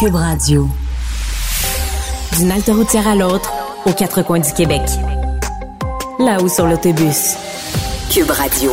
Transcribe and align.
Cube 0.00 0.14
Radio. 0.14 0.66
D'une 2.38 2.50
halte 2.50 2.68
routière 2.68 3.06
à 3.06 3.14
l'autre, 3.14 3.52
aux 3.84 3.92
quatre 3.92 4.22
coins 4.22 4.38
du 4.38 4.50
Québec. 4.54 4.80
Là-haut 6.18 6.48
sur 6.48 6.66
l'autobus. 6.66 7.36
Cube 8.10 8.30
Radio. 8.30 8.70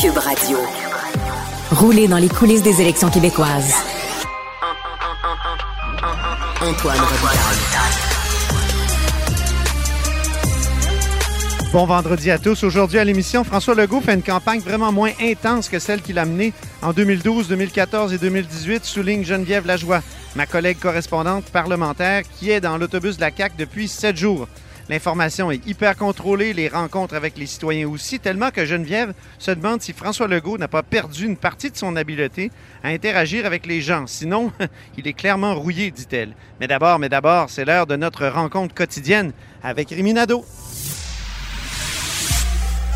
Cube 0.00 0.16
Radio. 0.16 0.58
Rouler 1.72 2.06
dans 2.06 2.18
les 2.18 2.28
coulisses 2.28 2.62
des 2.62 2.80
élections 2.80 3.10
québécoises. 3.10 3.74
Antoine 6.60 7.00
Robitaille. 7.00 8.10
Bon 11.72 11.86
vendredi 11.86 12.32
à 12.32 12.38
tous. 12.38 12.64
Aujourd'hui 12.64 12.98
à 12.98 13.04
l'émission, 13.04 13.44
François 13.44 13.76
Legault 13.76 14.00
fait 14.00 14.14
une 14.14 14.22
campagne 14.22 14.60
vraiment 14.60 14.90
moins 14.90 15.12
intense 15.22 15.68
que 15.68 15.78
celle 15.78 16.02
qu'il 16.02 16.18
a 16.18 16.24
menée 16.24 16.52
en 16.82 16.92
2012, 16.92 17.46
2014 17.46 18.12
et 18.12 18.18
2018, 18.18 18.84
souligne 18.84 19.24
Geneviève 19.24 19.66
Lajoie, 19.68 20.02
ma 20.36 20.46
collègue 20.46 20.78
correspondante 20.78 21.46
parlementaire 21.46 22.22
qui 22.38 22.50
est 22.50 22.60
dans 22.60 22.78
l'autobus 22.78 23.16
de 23.16 23.20
la 23.20 23.30
CAQ 23.30 23.56
depuis 23.58 23.88
sept 23.88 24.16
jours. 24.16 24.48
L'information 24.88 25.52
est 25.52 25.64
hyper 25.68 25.96
contrôlée, 25.96 26.52
les 26.52 26.66
rencontres 26.66 27.14
avec 27.14 27.38
les 27.38 27.46
citoyens 27.46 27.88
aussi, 27.88 28.18
tellement 28.18 28.50
que 28.50 28.64
Geneviève 28.64 29.14
se 29.38 29.52
demande 29.52 29.80
si 29.80 29.92
François 29.92 30.26
Legault 30.26 30.58
n'a 30.58 30.66
pas 30.66 30.82
perdu 30.82 31.26
une 31.26 31.36
partie 31.36 31.70
de 31.70 31.76
son 31.76 31.94
habileté 31.94 32.50
à 32.82 32.88
interagir 32.88 33.46
avec 33.46 33.66
les 33.66 33.80
gens. 33.80 34.08
Sinon, 34.08 34.50
il 34.98 35.06
est 35.06 35.12
clairement 35.12 35.54
rouillé, 35.54 35.92
dit-elle. 35.92 36.34
Mais 36.58 36.66
d'abord, 36.66 36.98
mais 36.98 37.08
d'abord, 37.08 37.50
c'est 37.50 37.64
l'heure 37.64 37.86
de 37.86 37.94
notre 37.94 38.26
rencontre 38.26 38.74
quotidienne 38.74 39.32
avec 39.62 39.90
Riminado. 39.90 40.44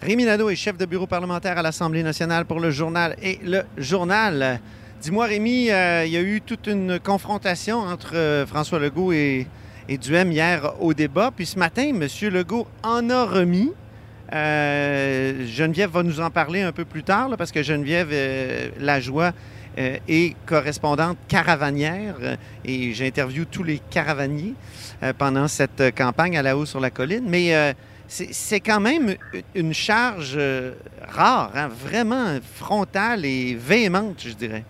Rémi 0.00 0.24
Nadeau 0.24 0.48
est 0.48 0.54
chef 0.54 0.76
de 0.76 0.86
bureau 0.86 1.08
parlementaire 1.08 1.58
à 1.58 1.62
l'Assemblée 1.62 2.04
nationale 2.04 2.44
pour 2.44 2.60
le 2.60 2.70
journal 2.70 3.16
et 3.20 3.40
le 3.44 3.62
journal. 3.76 4.60
Dis-moi, 5.02 5.26
Rémi, 5.26 5.70
euh, 5.70 6.04
il 6.06 6.12
y 6.12 6.16
a 6.16 6.22
eu 6.22 6.40
toute 6.40 6.68
une 6.68 7.00
confrontation 7.00 7.78
entre 7.78 8.14
euh, 8.14 8.46
François 8.46 8.78
Legault 8.78 9.12
et, 9.12 9.48
et 9.88 9.98
Duhem 9.98 10.30
hier 10.30 10.72
au 10.78 10.94
débat. 10.94 11.32
Puis 11.34 11.46
ce 11.46 11.58
matin, 11.58 11.82
M. 11.88 12.06
Legault 12.30 12.68
en 12.84 13.10
a 13.10 13.24
remis. 13.24 13.72
Euh, 14.32 15.44
Geneviève 15.48 15.90
va 15.90 16.04
nous 16.04 16.20
en 16.20 16.30
parler 16.30 16.62
un 16.62 16.72
peu 16.72 16.84
plus 16.84 17.02
tard, 17.02 17.30
parce 17.36 17.50
que 17.50 17.64
Geneviève 17.64 18.14
Lajoie 18.78 19.32
est 19.76 20.36
correspondante 20.44 21.18
caravanière 21.28 22.16
et 22.64 22.92
j'interviewe 22.92 23.46
tous 23.46 23.62
les 23.62 23.78
caravaniers 23.78 24.54
pendant 25.18 25.46
cette 25.46 25.94
campagne 25.96 26.36
à 26.36 26.42
la 26.42 26.56
haut 26.56 26.66
sur 26.66 26.80
la 26.80 26.90
colline. 26.90 27.24
Mais 27.28 27.74
c'est 28.08 28.60
quand 28.60 28.80
même 28.80 29.14
une 29.54 29.74
charge 29.74 30.34
euh, 30.36 30.72
rare, 31.06 31.52
hein, 31.54 31.68
vraiment 31.68 32.38
frontale 32.54 33.24
et 33.24 33.54
véhémente, 33.54 34.24
je 34.26 34.34
dirais. 34.34 34.64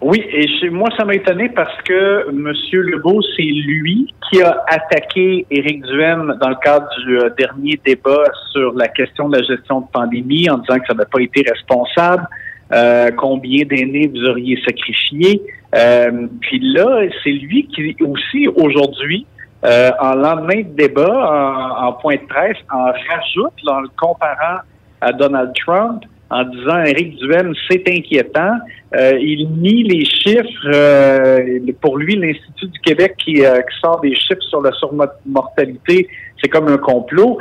Oui, 0.00 0.24
et 0.32 0.70
moi, 0.70 0.88
ça 0.96 1.04
m'a 1.04 1.14
étonné 1.14 1.50
parce 1.50 1.76
que 1.82 2.30
M. 2.30 2.50
Legault, 2.72 3.20
c'est 3.36 3.42
lui 3.42 4.14
qui 4.30 4.40
a 4.40 4.64
attaqué 4.66 5.44
Éric 5.50 5.82
Duhem 5.82 6.38
dans 6.40 6.48
le 6.48 6.54
cadre 6.62 6.88
du 7.04 7.18
euh, 7.18 7.28
dernier 7.36 7.78
débat 7.84 8.24
sur 8.52 8.72
la 8.72 8.88
question 8.88 9.28
de 9.28 9.36
la 9.36 9.42
gestion 9.42 9.82
de 9.82 9.86
pandémie 9.92 10.48
en 10.48 10.56
disant 10.58 10.78
que 10.78 10.86
ça 10.86 10.94
n'a 10.94 11.04
pas 11.04 11.20
été 11.20 11.44
responsable. 11.46 12.26
Euh, 12.72 13.10
combien 13.10 13.66
d'aînés 13.66 14.08
vous 14.08 14.24
auriez 14.24 14.58
sacrifié. 14.64 15.42
puis 16.40 16.60
là, 16.72 17.02
c'est 17.22 17.32
lui 17.32 17.66
qui 17.66 17.96
aussi 18.00 18.48
aujourd'hui 18.48 19.26
euh, 19.64 19.90
en 20.00 20.14
lendemain 20.14 20.62
de 20.62 20.74
débat, 20.74 21.76
en, 21.78 21.92
point 21.94 22.16
de 22.16 22.26
presse, 22.26 22.56
en 22.72 22.84
rajoute 22.84 23.52
en 23.66 23.80
le 23.80 23.88
comparant 24.00 24.60
à 25.00 25.12
Donald 25.12 25.52
Trump 25.66 26.02
en 26.30 26.44
disant 26.44 26.82
Éric 26.84 27.16
Duhem, 27.16 27.52
c'est 27.68 27.82
inquiétant. 27.88 28.54
Euh, 28.96 29.18
il 29.20 29.50
nie 29.50 29.82
les 29.82 30.04
chiffres. 30.04 30.66
Euh, 30.66 31.58
pour 31.80 31.98
lui, 31.98 32.16
l'Institut 32.16 32.68
du 32.68 32.78
Québec 32.80 33.16
qui, 33.18 33.34
qui, 33.34 33.80
sort 33.82 34.00
des 34.00 34.14
chiffres 34.14 34.42
sur 34.48 34.62
la 34.62 34.70
surmortalité, 34.72 36.08
c'est 36.40 36.48
comme 36.48 36.68
un 36.68 36.78
complot. 36.78 37.38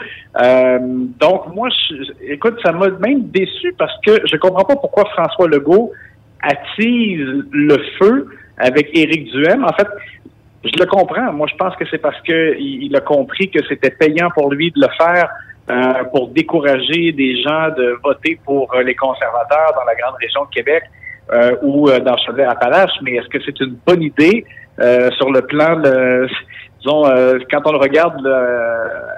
donc, 1.19 1.53
moi, 1.53 1.69
je, 1.69 2.34
écoute, 2.34 2.56
ça 2.63 2.72
m'a 2.72 2.90
même 2.90 3.30
déçu 3.30 3.74
parce 3.78 3.94
que 4.06 4.19
je 4.25 4.36
comprends 4.38 4.66
pas 4.66 4.75
pourquoi 4.75 5.06
François 5.13 5.47
Legault 5.47 5.91
attise 6.41 7.46
le 7.51 7.78
feu 8.00 8.28
avec 8.57 8.90
Éric 8.94 9.31
Duhem. 9.31 9.63
En 9.63 9.74
fait, 9.74 9.88
je 10.63 10.77
le 10.77 10.85
comprends. 10.85 11.31
Moi, 11.31 11.47
je 11.49 11.55
pense 11.55 11.75
que 11.75 11.85
c'est 11.89 11.99
parce 11.99 12.19
que 12.21 12.57
il, 12.59 12.95
a 12.95 12.99
compris 12.99 13.49
que 13.49 13.59
c'était 13.67 13.91
payant 13.91 14.29
pour 14.31 14.51
lui 14.51 14.71
de 14.71 14.81
le 14.81 14.87
faire 14.97 15.29
euh, 15.69 16.03
pour 16.11 16.29
décourager 16.29 17.11
des 17.11 17.41
gens 17.41 17.69
de 17.77 17.97
voter 18.03 18.39
pour 18.43 18.73
euh, 18.73 18.83
les 18.83 18.95
conservateurs 18.95 19.73
dans 19.75 19.85
la 19.85 19.95
grande 19.95 20.15
région 20.19 20.43
de 20.45 20.49
Québec 20.49 20.83
euh, 21.31 21.55
ou 21.61 21.89
dans 21.89 22.17
Chaudière-Appalaches. 22.17 22.99
Mais 23.03 23.15
est-ce 23.15 23.29
que 23.29 23.39
c'est 23.45 23.59
une 23.61 23.77
bonne 23.85 24.01
idée 24.01 24.45
sur 25.17 25.29
le 25.29 25.41
plan 25.41 25.75
de, 25.75 26.25
disons, 26.79 27.03
quand 27.51 27.61
on 27.65 27.73
le 27.73 27.79
regarde 27.79 28.25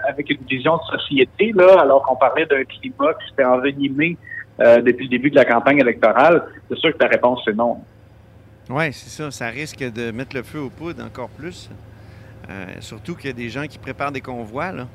avec 0.09 0.27
une 0.31 0.43
vision 0.49 0.75
de 0.77 0.97
société, 0.97 1.51
là, 1.53 1.81
alors 1.81 2.01
qu'on 2.01 2.15
parlait 2.15 2.47
d'un 2.47 2.63
climat 2.63 3.13
qui 3.13 3.29
s'était 3.29 3.45
envenimé 3.45 4.17
depuis 4.57 5.03
le 5.03 5.09
début 5.09 5.29
de 5.29 5.35
la 5.35 5.45
campagne 5.45 5.77
électorale, 5.77 6.45
c'est 6.67 6.79
sûr 6.79 6.97
que 6.97 7.03
la 7.03 7.09
réponse 7.09 7.41
c'est 7.45 7.55
non. 7.55 7.77
Oui, 8.71 8.93
c'est 8.93 9.09
ça. 9.09 9.31
Ça 9.31 9.47
risque 9.47 9.79
de 9.79 10.11
mettre 10.11 10.35
le 10.35 10.43
feu 10.43 10.59
aux 10.59 10.69
poudres 10.69 11.03
encore 11.03 11.29
plus. 11.29 11.69
Euh, 12.49 12.65
surtout 12.79 13.15
qu'il 13.15 13.27
y 13.27 13.33
a 13.33 13.35
des 13.35 13.49
gens 13.49 13.65
qui 13.67 13.77
préparent 13.77 14.13
des 14.13 14.21
convois, 14.21 14.71
là. 14.71 14.87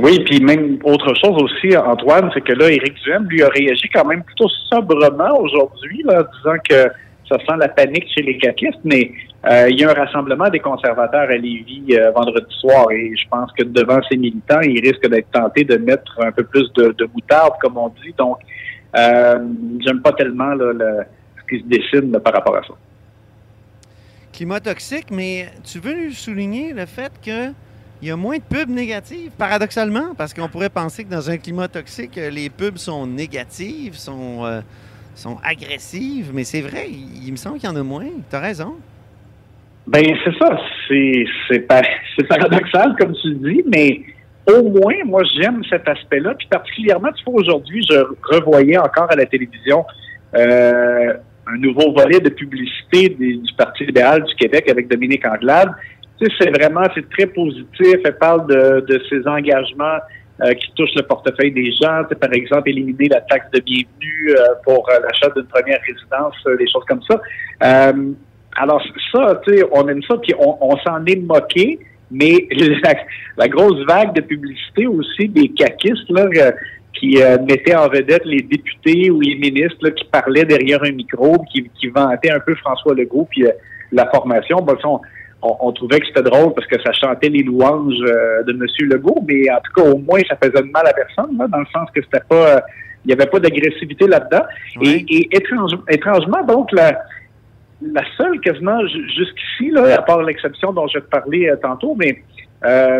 Oui, 0.00 0.22
puis 0.24 0.40
même 0.40 0.78
autre 0.84 1.14
chose 1.14 1.42
aussi, 1.42 1.76
Antoine, 1.76 2.30
c'est 2.34 2.42
que 2.42 2.52
là, 2.52 2.70
Éric 2.70 2.94
Duhem, 3.02 3.26
lui, 3.28 3.42
a 3.42 3.48
réagi 3.48 3.88
quand 3.92 4.04
même 4.04 4.22
plutôt 4.22 4.48
sobrement 4.70 5.38
aujourd'hui, 5.40 6.02
là, 6.04 6.24
disant 6.36 6.56
que 6.68 6.90
ça 7.28 7.38
sent 7.38 7.56
la 7.58 7.68
panique 7.68 8.06
chez 8.14 8.22
les 8.22 8.38
caquistes, 8.38 8.78
mais 8.84 9.12
euh, 9.50 9.68
il 9.70 9.80
y 9.80 9.84
a 9.84 9.90
un 9.90 9.94
rassemblement 9.94 10.48
des 10.50 10.60
conservateurs 10.60 11.28
à 11.28 11.36
Lévis 11.36 11.86
euh, 11.92 12.10
vendredi 12.10 12.54
soir 12.60 12.90
et 12.92 13.12
je 13.16 13.28
pense 13.28 13.50
que 13.52 13.64
devant 13.64 14.00
ces 14.08 14.16
militants, 14.16 14.60
il 14.60 14.80
risque 14.80 15.08
d'être 15.08 15.30
tenté 15.30 15.64
de 15.64 15.76
mettre 15.76 16.16
un 16.20 16.32
peu 16.32 16.44
plus 16.44 16.70
de, 16.74 16.94
de 16.96 17.08
moutarde, 17.12 17.54
comme 17.60 17.76
on 17.76 17.88
dit. 18.02 18.14
Donc, 18.16 18.38
j'aime 18.94 20.00
pas 20.02 20.12
tellement 20.12 20.54
là, 20.54 20.72
le 20.72 21.04
qui 21.48 21.60
se 21.60 21.64
dessine 21.64 22.18
par 22.20 22.32
rapport 22.32 22.56
à 22.56 22.62
ça. 22.62 22.74
Climat 24.32 24.60
toxique, 24.60 25.06
mais 25.10 25.48
tu 25.64 25.78
veux 25.78 26.10
souligner 26.10 26.72
le 26.72 26.86
fait 26.86 27.12
qu'il 27.20 27.54
y 28.02 28.10
a 28.10 28.16
moins 28.16 28.36
de 28.36 28.42
pubs 28.42 28.68
négatives, 28.68 29.30
paradoxalement, 29.36 30.14
parce 30.16 30.32
qu'on 30.32 30.48
pourrait 30.48 30.68
penser 30.68 31.04
que 31.04 31.10
dans 31.10 31.30
un 31.30 31.38
climat 31.38 31.68
toxique, 31.68 32.16
les 32.16 32.50
pubs 32.50 32.76
sont 32.76 33.06
négatives, 33.06 33.94
sont, 33.94 34.44
euh, 34.44 34.60
sont 35.14 35.38
agressives, 35.42 36.30
mais 36.32 36.44
c'est 36.44 36.60
vrai, 36.60 36.88
il, 36.88 37.30
me 37.32 37.36
semble 37.36 37.58
qu'il 37.58 37.68
y 37.68 37.72
en 37.72 37.76
a 37.76 37.82
moins. 37.82 38.06
Tu 38.30 38.36
as 38.36 38.40
raison. 38.40 38.76
Ben 39.86 40.04
c'est 40.22 40.36
ça, 40.38 40.56
c'est 40.88 42.28
paradoxal 42.28 42.94
comme 42.98 43.14
tu 43.14 43.30
le 43.30 43.52
dis, 43.52 43.62
mais 43.66 44.02
au 44.48 44.62
moins, 44.62 44.94
moi 45.04 45.22
j'aime 45.34 45.62
cet 45.68 45.88
aspect-là. 45.88 46.34
Puis 46.34 46.46
particulièrement, 46.48 47.10
tu 47.12 47.24
vois, 47.24 47.40
aujourd'hui, 47.40 47.84
je 47.88 48.04
revoyais 48.22 48.78
encore 48.78 49.10
à 49.10 49.16
la 49.16 49.26
télévision 49.26 49.84
euh, 50.34 51.14
un 51.48 51.56
nouveau 51.58 51.92
volet 51.92 52.20
de 52.20 52.28
publicité 52.28 53.08
du 53.08 53.52
Parti 53.56 53.86
libéral 53.86 54.22
du 54.24 54.34
Québec 54.34 54.68
avec 54.70 54.88
Dominique 54.88 55.26
Anglade. 55.26 55.70
Tu 56.18 56.26
sais, 56.26 56.32
c'est 56.40 56.50
vraiment, 56.50 56.82
c'est 56.94 57.08
très 57.10 57.26
positif. 57.26 57.96
Elle 58.04 58.18
parle 58.18 58.46
de, 58.48 59.02
ses 59.08 59.26
engagements 59.26 59.98
euh, 60.42 60.52
qui 60.54 60.72
touchent 60.74 60.94
le 60.96 61.02
portefeuille 61.02 61.52
des 61.52 61.72
gens. 61.72 62.02
Tu 62.08 62.16
par 62.16 62.32
exemple, 62.32 62.68
éliminer 62.68 63.08
la 63.08 63.20
taxe 63.22 63.50
de 63.52 63.60
bienvenue 63.60 64.30
euh, 64.30 64.54
pour 64.64 64.88
euh, 64.90 64.98
l'achat 65.00 65.32
d'une 65.34 65.46
première 65.46 65.80
résidence, 65.86 66.34
des 66.58 66.68
choses 66.70 66.84
comme 66.86 67.02
ça. 67.08 67.20
alors 68.56 68.82
ça, 69.12 69.40
tu 69.46 69.56
sais, 69.56 69.64
on 69.72 69.88
aime 69.88 70.02
ça, 70.02 70.16
puis 70.18 70.34
on, 70.38 70.76
s'en 70.78 71.04
est 71.06 71.16
moqué. 71.16 71.78
Mais 72.10 72.48
la, 73.36 73.48
grosse 73.48 73.84
vague 73.86 74.14
de 74.14 74.22
publicité 74.22 74.86
aussi 74.86 75.28
des 75.28 75.50
caquistes, 75.50 76.08
là, 76.08 76.26
qui 76.98 77.22
euh, 77.22 77.38
mettait 77.48 77.74
en 77.74 77.88
vedette 77.88 78.24
les 78.24 78.42
députés 78.42 79.10
ou 79.10 79.20
les 79.20 79.36
ministres 79.36 79.88
qui 79.90 80.04
parlaient 80.04 80.44
derrière 80.44 80.82
un 80.82 80.92
micro, 80.92 81.38
qui, 81.52 81.70
qui 81.78 81.88
vantaient 81.88 82.30
un 82.30 82.40
peu 82.40 82.54
François 82.56 82.94
Legault 82.94 83.26
puis 83.30 83.46
euh, 83.46 83.52
la 83.92 84.08
formation. 84.10 84.58
Bon, 84.58 84.76
on, 84.84 85.56
on, 85.60 85.72
trouvait 85.72 86.00
que 86.00 86.06
c'était 86.06 86.22
drôle 86.22 86.52
parce 86.54 86.66
que 86.66 86.80
ça 86.82 86.92
chantait 86.92 87.28
les 87.28 87.42
louanges 87.42 87.94
euh, 88.02 88.42
de 88.42 88.52
M. 88.52 88.88
Legault, 88.90 89.24
mais 89.26 89.50
en 89.50 89.58
tout 89.58 89.82
cas, 89.82 89.90
au 89.90 89.98
moins, 89.98 90.20
ça 90.28 90.36
faisait 90.36 90.62
de 90.62 90.70
mal 90.70 90.86
à 90.86 90.92
personne, 90.92 91.36
dans 91.36 91.58
le 91.58 91.66
sens 91.72 91.88
que 91.94 92.02
c'était 92.02 92.24
pas 92.28 92.62
il 93.04 93.08
n'y 93.08 93.12
avait 93.14 93.30
pas 93.30 93.38
d'agressivité 93.38 94.06
là-dedans. 94.08 94.42
Et, 94.82 95.28
étrangement, 95.88 96.42
donc, 96.42 96.72
la, 96.72 97.00
la 97.80 98.02
seule 98.16 98.40
quasiment 98.40 98.80
jusqu'ici, 98.86 99.70
là, 99.70 99.98
à 99.98 100.02
part 100.02 100.20
l'exception 100.24 100.72
dont 100.72 100.88
je 100.88 100.98
vais 100.98 101.04
te 101.04 101.10
parler 101.10 101.50
tantôt, 101.62 101.94
mais 101.96 102.22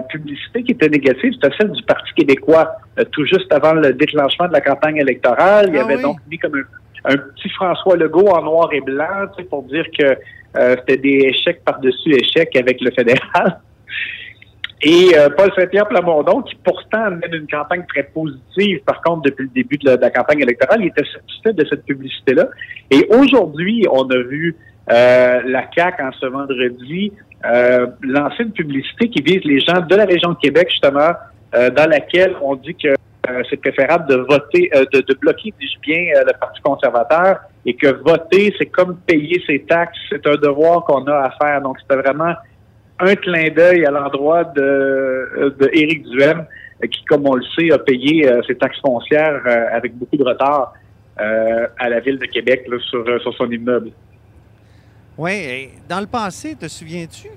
publicité 0.09 0.63
qui 0.63 0.73
était 0.73 0.89
négative, 0.89 1.33
c'était 1.35 1.55
celle 1.57 1.73
du 1.73 1.83
Parti 1.83 2.13
québécois, 2.15 2.77
tout 3.11 3.25
juste 3.25 3.53
avant 3.53 3.75
le 3.75 3.93
déclenchement 3.93 4.47
de 4.47 4.53
la 4.53 4.61
campagne 4.61 4.99
électorale. 4.99 5.67
Il 5.69 5.75
y 5.75 5.79
ah 5.79 5.85
avait 5.85 6.01
donc 6.01 6.19
mis 6.31 6.39
comme 6.39 6.65
un, 7.05 7.17
petit 7.17 7.49
François 7.51 7.97
Legault 7.97 8.29
en 8.29 8.43
noir 8.43 8.69
et 8.73 8.81
blanc, 8.81 9.27
pour 9.51 9.65
dire 9.65 9.85
que 9.99 10.17
c'était 10.55 10.97
des 10.97 11.31
échecs 11.31 11.65
par-dessus 11.65 12.15
échecs 12.15 12.55
avec 12.57 12.81
le 12.81 12.91
fédéral. 12.93 13.61
Et 14.83 15.11
euh, 15.17 15.29
Paul 15.31 15.51
Saint-Pierre 15.57 15.89
Plamondon, 15.89 16.43
qui 16.43 16.55
pourtant 16.63 17.11
mène 17.11 17.35
une 17.35 17.49
campagne 17.49 17.85
très 17.89 18.05
positive, 18.05 18.81
par 18.85 19.03
contre, 19.03 19.23
depuis 19.23 19.45
le 19.45 19.51
début 19.51 19.77
de 19.77 19.91
la, 19.91 20.11
campagne 20.11 20.41
électorale, 20.41 20.83
il 20.83 20.89
était 20.89 21.05
satisfait 21.05 21.53
de 21.53 21.67
cette 21.69 21.85
publicité-là. 21.85 22.49
Et 22.91 23.09
aujourd'hui, 23.11 23.87
on 23.91 24.09
a 24.09 24.19
vu 24.19 24.57
euh, 24.91 25.41
la 25.45 25.65
CAQ 25.75 26.03
en 26.03 26.13
ce 26.13 26.27
vendredi 26.27 27.13
euh, 27.45 27.87
lancer 28.03 28.43
une 28.43 28.53
publicité 28.53 29.09
qui 29.09 29.23
vise 29.23 29.45
les 29.45 29.61
gens 29.61 29.81
de 29.81 29.95
la 29.95 30.05
région 30.05 30.31
de 30.31 30.39
Québec, 30.39 30.69
justement, 30.71 31.13
dans 31.53 31.89
laquelle 31.89 32.37
on 32.43 32.57
dit 32.57 32.75
que 32.75 32.95
c'est 33.49 33.57
préférable 33.57 34.07
de 34.07 34.17
voter, 34.17 34.71
de, 34.93 35.01
de, 35.01 35.15
bloquer, 35.15 35.55
dis 35.59 35.79
bien, 35.81 36.13
le 36.27 36.39
Parti 36.39 36.61
conservateur, 36.61 37.39
et 37.65 37.75
que 37.75 37.87
voter, 38.03 38.55
c'est 38.59 38.67
comme 38.67 38.99
payer 39.07 39.43
ses 39.47 39.61
taxes, 39.61 39.99
c'est 40.11 40.27
un 40.27 40.37
devoir 40.37 40.85
qu'on 40.85 41.07
a 41.07 41.15
à 41.15 41.31
faire. 41.41 41.63
Donc, 41.63 41.79
c'était 41.81 42.01
vraiment 42.03 42.35
un 43.01 43.15
clin 43.15 43.49
d'œil 43.51 43.85
à 43.87 43.91
l'endroit 43.91 44.45
de, 44.45 44.63
euh, 44.63 45.51
Duhem, 45.61 46.45
euh, 46.83 46.87
qui, 46.87 47.05
comme 47.05 47.27
on 47.27 47.35
le 47.35 47.45
sait, 47.57 47.71
a 47.73 47.79
payé 47.79 48.29
euh, 48.29 48.41
ses 48.47 48.57
taxes 48.57 48.81
foncières 48.81 49.43
avec 49.73 49.97
beaucoup 49.97 50.17
de 50.17 50.25
retard 50.25 50.73
à 51.17 51.89
la 51.89 51.99
ville 51.99 52.19
de 52.19 52.27
Québec 52.27 52.65
sur, 52.89 53.05
sur 53.21 53.35
son 53.35 53.51
immeuble. 53.51 53.91
Oui, 55.19 55.71
dans 55.89 55.99
le 56.01 56.07
passé, 56.07 56.55
te 56.55 56.69
souviens-tu? 56.69 57.29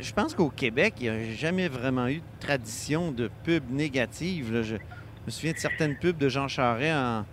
Je 0.00 0.12
pense 0.12 0.34
qu'au 0.34 0.50
Québec, 0.50 0.94
il 1.00 1.04
n'y 1.04 1.08
a 1.08 1.34
jamais 1.34 1.68
vraiment 1.68 2.08
eu 2.08 2.16
de 2.16 2.40
tradition 2.40 3.12
de 3.12 3.30
pub 3.44 3.70
négative. 3.70 4.62
Je 4.62 4.74
me 4.74 5.30
souviens 5.30 5.52
de 5.52 5.58
certaines 5.58 5.96
pubs 5.96 6.18
de 6.18 6.28
Jean 6.28 6.48
Charest 6.48 6.94
en, 6.94 7.24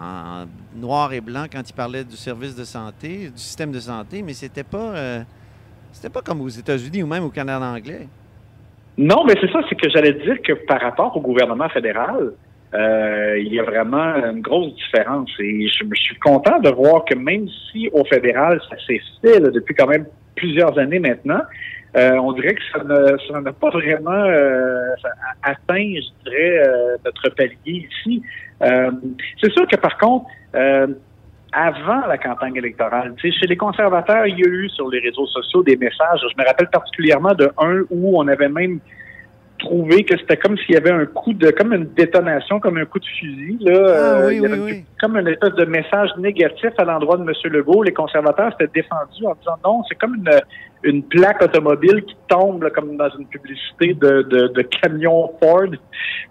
en, 0.00 0.46
noir 0.76 1.12
et 1.12 1.20
blanc 1.20 1.46
quand 1.52 1.68
il 1.68 1.72
parlait 1.72 2.04
du 2.04 2.16
service 2.16 2.54
de 2.54 2.62
santé, 2.62 3.30
du 3.30 3.38
système 3.38 3.72
de 3.72 3.80
santé, 3.80 4.22
mais 4.22 4.32
c'était 4.32 4.62
pas 4.62 5.24
c'était 5.92 6.10
pas 6.10 6.22
comme 6.22 6.40
aux 6.40 6.48
États-Unis 6.48 7.02
ou 7.02 7.06
même 7.06 7.24
au 7.24 7.30
Canada 7.30 7.66
anglais. 7.66 8.06
Non, 8.96 9.24
mais 9.24 9.34
c'est 9.40 9.50
ça, 9.50 9.60
c'est 9.68 9.74
que 9.74 9.88
j'allais 9.90 10.14
dire 10.14 10.40
que 10.42 10.52
par 10.66 10.80
rapport 10.80 11.16
au 11.16 11.20
gouvernement 11.20 11.68
fédéral, 11.68 12.34
euh, 12.72 13.38
il 13.38 13.52
y 13.52 13.58
a 13.58 13.64
vraiment 13.64 14.14
une 14.30 14.40
grosse 14.40 14.74
différence. 14.74 15.30
Et 15.40 15.66
je, 15.68 15.84
suis 15.94 16.16
content 16.16 16.58
de 16.60 16.70
voir 16.70 17.04
que 17.04 17.14
même 17.14 17.48
si 17.70 17.88
au 17.92 18.04
fédéral, 18.04 18.60
ça 18.68 18.76
s'est 18.86 19.00
fait 19.22 19.40
depuis 19.40 19.74
quand 19.74 19.88
même 19.88 20.06
plusieurs 20.36 20.78
années 20.78 21.00
maintenant, 21.00 21.40
euh, 21.96 22.12
on 22.18 22.32
dirait 22.32 22.54
que 22.54 22.62
ça 22.72 23.40
n'a 23.40 23.52
pas 23.52 23.70
vraiment 23.70 24.12
euh, 24.12 24.94
atteint, 25.42 25.94
je 25.94 26.30
dirais, 26.30 26.64
notre 27.04 27.30
palier 27.30 27.88
ici. 27.90 28.22
c'est 28.60 29.52
sûr 29.52 29.66
que 29.66 29.76
par 29.76 29.98
contre, 29.98 30.26
avant 31.52 32.06
la 32.06 32.16
campagne 32.16 32.54
électorale. 32.54 33.12
Chez 33.20 33.46
les 33.48 33.56
conservateurs, 33.56 34.24
il 34.26 34.38
y 34.38 34.44
a 34.44 34.48
eu 34.48 34.68
sur 34.68 34.88
les 34.88 35.00
réseaux 35.00 35.26
sociaux 35.26 35.64
des 35.64 35.76
messages. 35.76 36.20
Je 36.20 36.40
me 36.40 36.46
rappelle 36.46 36.68
particulièrement 36.70 37.34
de 37.34 37.50
un 37.58 37.82
où 37.90 38.20
on 38.20 38.28
avait 38.28 38.48
même 38.48 38.78
trouvé 39.60 40.04
que 40.04 40.16
c'était 40.18 40.36
comme 40.36 40.56
s'il 40.58 40.74
y 40.74 40.78
avait 40.78 40.90
un 40.90 41.06
coup 41.06 41.32
de, 41.32 41.50
comme 41.50 41.72
une 41.72 41.86
détonation, 41.94 42.58
comme 42.60 42.78
un 42.78 42.84
coup 42.84 42.98
de 42.98 43.06
fusil. 43.06 43.58
Là, 43.60 44.22
ah, 44.22 44.26
oui, 44.26 44.40
oui, 44.40 44.58
oui. 44.58 44.84
Comme 45.00 45.16
une 45.16 45.28
espèce 45.28 45.54
de 45.54 45.64
message 45.64 46.10
négatif 46.18 46.70
à 46.78 46.84
l'endroit 46.84 47.16
de 47.16 47.22
M. 47.22 47.52
Legault. 47.52 47.82
Les 47.82 47.92
conservateurs 47.92 48.52
s'étaient 48.52 48.82
défendus 48.82 49.26
en 49.26 49.34
disant 49.34 49.56
non, 49.64 49.82
c'est 49.88 49.96
comme 49.96 50.16
une, 50.16 50.30
une 50.82 51.02
plaque 51.04 51.42
automobile 51.42 52.02
qui 52.02 52.16
tombe 52.28 52.68
comme 52.70 52.96
dans 52.96 53.10
une 53.18 53.26
publicité 53.26 53.94
de, 53.94 54.22
de, 54.22 54.48
de 54.48 54.62
camion 54.62 55.30
Ford. 55.40 55.70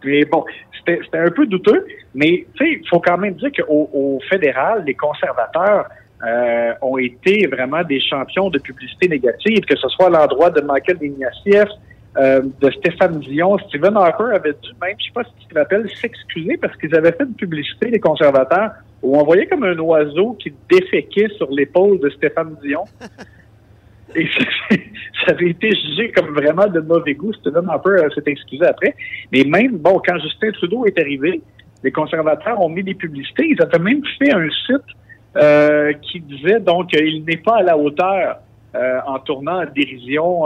Mais 0.03 0.25
bon, 0.25 0.43
c'était 0.85 1.17
un 1.17 1.31
peu 1.31 1.45
douteux, 1.45 1.85
mais 2.13 2.45
il 2.59 2.87
faut 2.89 2.99
quand 2.99 3.17
même 3.17 3.33
dire 3.35 3.51
qu'au 3.57 3.89
au 3.93 4.19
fédéral, 4.29 4.83
les 4.85 4.95
conservateurs 4.95 5.85
euh, 6.25 6.73
ont 6.81 6.97
été 6.97 7.47
vraiment 7.47 7.83
des 7.83 8.01
champions 8.01 8.49
de 8.49 8.59
publicité 8.59 9.07
négative, 9.07 9.61
que 9.61 9.75
ce 9.77 9.87
soit 9.89 10.07
à 10.07 10.09
l'endroit 10.09 10.49
de 10.49 10.61
Michael 10.61 10.97
Ignatieff, 11.01 11.69
euh, 12.17 12.41
de 12.59 12.71
Stéphane 12.71 13.19
Dion. 13.19 13.57
Stephen 13.67 13.95
Harper 13.95 14.35
avait 14.35 14.53
dû 14.53 14.69
même, 14.81 14.95
je 14.99 15.05
sais 15.05 15.11
pas 15.13 15.23
si 15.23 15.31
tu 15.39 15.53
te 15.53 15.59
rappelles, 15.59 15.89
s'excuser 15.89 16.57
parce 16.57 16.75
qu'ils 16.77 16.95
avaient 16.95 17.11
fait 17.11 17.23
une 17.23 17.35
publicité, 17.35 17.89
les 17.89 17.99
conservateurs, 17.99 18.71
où 19.01 19.17
on 19.17 19.23
voyait 19.23 19.45
comme 19.45 19.63
un 19.63 19.77
oiseau 19.77 20.35
qui 20.41 20.53
déféquait 20.69 21.29
sur 21.37 21.49
l'épaule 21.51 21.99
de 21.99 22.09
Stéphane 22.09 22.55
Dion. 22.63 22.85
Et 24.15 24.27
ça 25.25 25.33
avait 25.33 25.51
été 25.51 25.69
jugé 25.69 26.11
comme 26.11 26.33
vraiment 26.33 26.65
de 26.65 26.79
mauvais 26.79 27.13
goût. 27.13 27.31
Stephen 27.33 27.69
Harper 27.69 27.89
euh, 27.91 28.09
s'est 28.15 28.23
excusé 28.25 28.65
après. 28.65 28.95
Mais 29.31 29.43
même, 29.43 29.77
bon, 29.77 30.01
quand 30.03 30.17
Justin 30.17 30.51
Trudeau 30.51 30.85
est 30.85 30.97
arrivé, 30.99 31.41
les 31.83 31.91
conservateurs 31.91 32.59
ont 32.59 32.69
mis 32.69 32.83
des 32.83 32.95
publicités. 32.95 33.47
Ils 33.49 33.61
avaient 33.61 33.77
même 33.77 34.01
fait 34.17 34.33
un 34.33 34.49
site 34.65 34.95
euh, 35.37 35.93
qui 36.01 36.21
disait 36.21 36.59
donc 36.59 36.91
il 36.93 37.23
n'est 37.23 37.37
pas 37.37 37.57
à 37.57 37.61
la 37.61 37.77
hauteur 37.77 38.39
euh, 38.75 38.99
en 39.07 39.19
tournant 39.19 39.63
en 39.63 39.65
dérision 39.65 40.45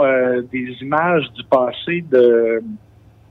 des 0.52 0.76
images 0.80 1.30
du 1.32 1.44
passé 1.44 2.04
de, 2.10 2.62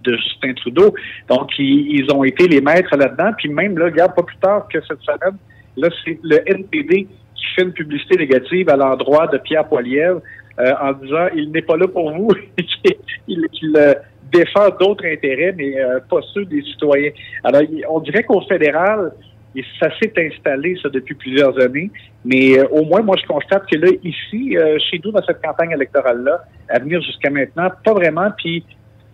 de 0.04 0.18
Justin 0.18 0.54
Trudeau. 0.54 0.94
Donc, 1.30 1.52
ils, 1.58 2.06
ont 2.14 2.24
été 2.24 2.48
les 2.48 2.62
maîtres 2.62 2.96
là-dedans. 2.96 3.32
Puis 3.38 3.50
même, 3.50 3.78
là, 3.78 3.86
regarde, 3.86 4.14
pas 4.16 4.24
plus 4.24 4.38
tard 4.38 4.68
que 4.68 4.80
cette 4.88 5.02
semaine, 5.02 5.38
là, 5.78 5.90
c'est 6.04 6.20
le 6.24 6.42
NPD 6.46 7.08
qui 7.36 7.46
fait 7.56 7.64
une 7.64 7.74
publicité 7.74 8.18
négative 8.18 8.70
à 8.70 8.76
l'endroit 8.76 9.28
de 9.28 9.38
Pierre 9.38 9.68
Poilievre 9.68 10.22
euh, 10.60 10.72
en 10.82 10.94
disant 10.94 11.28
il 11.36 11.52
n'est 11.52 11.62
pas 11.62 11.78
là 11.78 11.88
pour 11.88 12.12
vous, 12.12 12.30
qu'il 12.58 13.76
euh, 13.76 13.94
défend 14.32 14.70
d'autres 14.80 15.06
intérêts, 15.06 15.54
mais 15.58 15.80
euh, 15.80 16.00
pas 16.10 16.20
ceux 16.34 16.46
des 16.46 16.62
citoyens. 16.62 17.12
Alors, 17.44 17.62
on 17.90 18.00
dirait 18.00 18.24
qu'au 18.24 18.42
fédéral, 18.42 19.12
et 19.56 19.64
ça 19.80 19.90
s'est 20.00 20.14
installé, 20.18 20.78
ça, 20.82 20.90
depuis 20.90 21.16
plusieurs 21.16 21.60
années. 21.62 21.92
Mais 22.26 22.62
au 22.70 22.84
moins, 22.86 23.02
moi, 23.02 23.16
je 23.22 23.28
constate 23.28 23.66
que 23.70 23.78
là, 23.78 23.92
ici, 24.04 24.58
chez 24.90 25.00
nous, 25.04 25.12
dans 25.12 25.24
cette 25.24 25.42
campagne 25.42 25.72
électorale-là, 25.72 26.44
à 26.70 26.80
venir 26.80 27.02
jusqu'à 27.02 27.30
maintenant, 27.30 27.70
pas 27.84 27.94
vraiment. 27.94 28.30
Puis, 28.38 28.66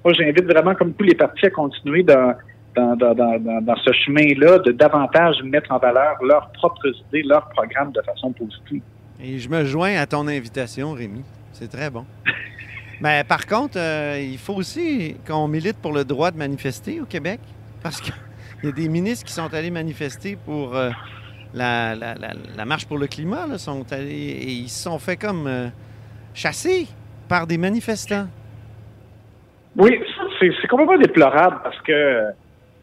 moi, 0.03 0.13
j'invite 0.13 0.45
vraiment, 0.45 0.75
comme 0.75 0.93
tous 0.93 1.03
les 1.03 1.15
partis, 1.15 1.47
à 1.47 1.49
continuer 1.49 2.03
dans, 2.03 2.33
dans, 2.75 3.75
ce 3.83 3.91
chemin-là 3.91 4.59
de 4.59 4.71
davantage 4.71 5.41
mettre 5.43 5.71
en 5.71 5.77
valeur 5.77 6.23
leurs 6.23 6.51
propres 6.51 6.87
idées, 7.07 7.23
leurs 7.23 7.49
programmes 7.49 7.91
de 7.91 8.01
façon 8.01 8.31
positive. 8.31 8.81
Et 9.21 9.37
je 9.39 9.49
me 9.49 9.65
joins 9.65 9.95
à 9.95 10.05
ton 10.05 10.27
invitation, 10.27 10.93
Rémi. 10.93 11.23
C'est 11.53 11.69
très 11.69 11.89
bon. 11.89 12.05
Mais 13.01 13.23
par 13.23 13.45
contre, 13.45 13.77
euh, 13.77 14.19
il 14.19 14.37
faut 14.37 14.55
aussi 14.55 15.15
qu'on 15.27 15.47
milite 15.47 15.77
pour 15.77 15.93
le 15.93 16.03
droit 16.03 16.31
de 16.31 16.37
manifester 16.37 16.99
au 17.01 17.05
Québec, 17.05 17.39
parce 17.81 18.01
qu'il 18.59 18.69
y 18.69 18.71
a 18.71 18.75
des 18.75 18.89
ministres 18.89 19.25
qui 19.25 19.33
sont 19.33 19.53
allés 19.53 19.71
manifester 19.71 20.37
pour 20.45 20.75
euh, 20.75 20.89
la, 21.53 21.95
marche 22.65 22.85
pour 22.85 22.97
le 22.97 23.07
climat, 23.07 23.57
sont 23.57 23.91
allés 23.91 24.11
et 24.11 24.51
ils 24.51 24.69
se 24.69 24.83
sont 24.83 24.99
fait 24.99 25.17
comme 25.17 25.47
euh, 25.47 25.67
chasser 26.33 26.87
par 27.27 27.47
des 27.47 27.57
manifestants. 27.57 28.27
Oui, 29.77 29.99
c'est 30.39 30.67
complètement 30.67 30.97
déplorable 30.97 31.59
parce 31.63 31.79
que 31.81 32.33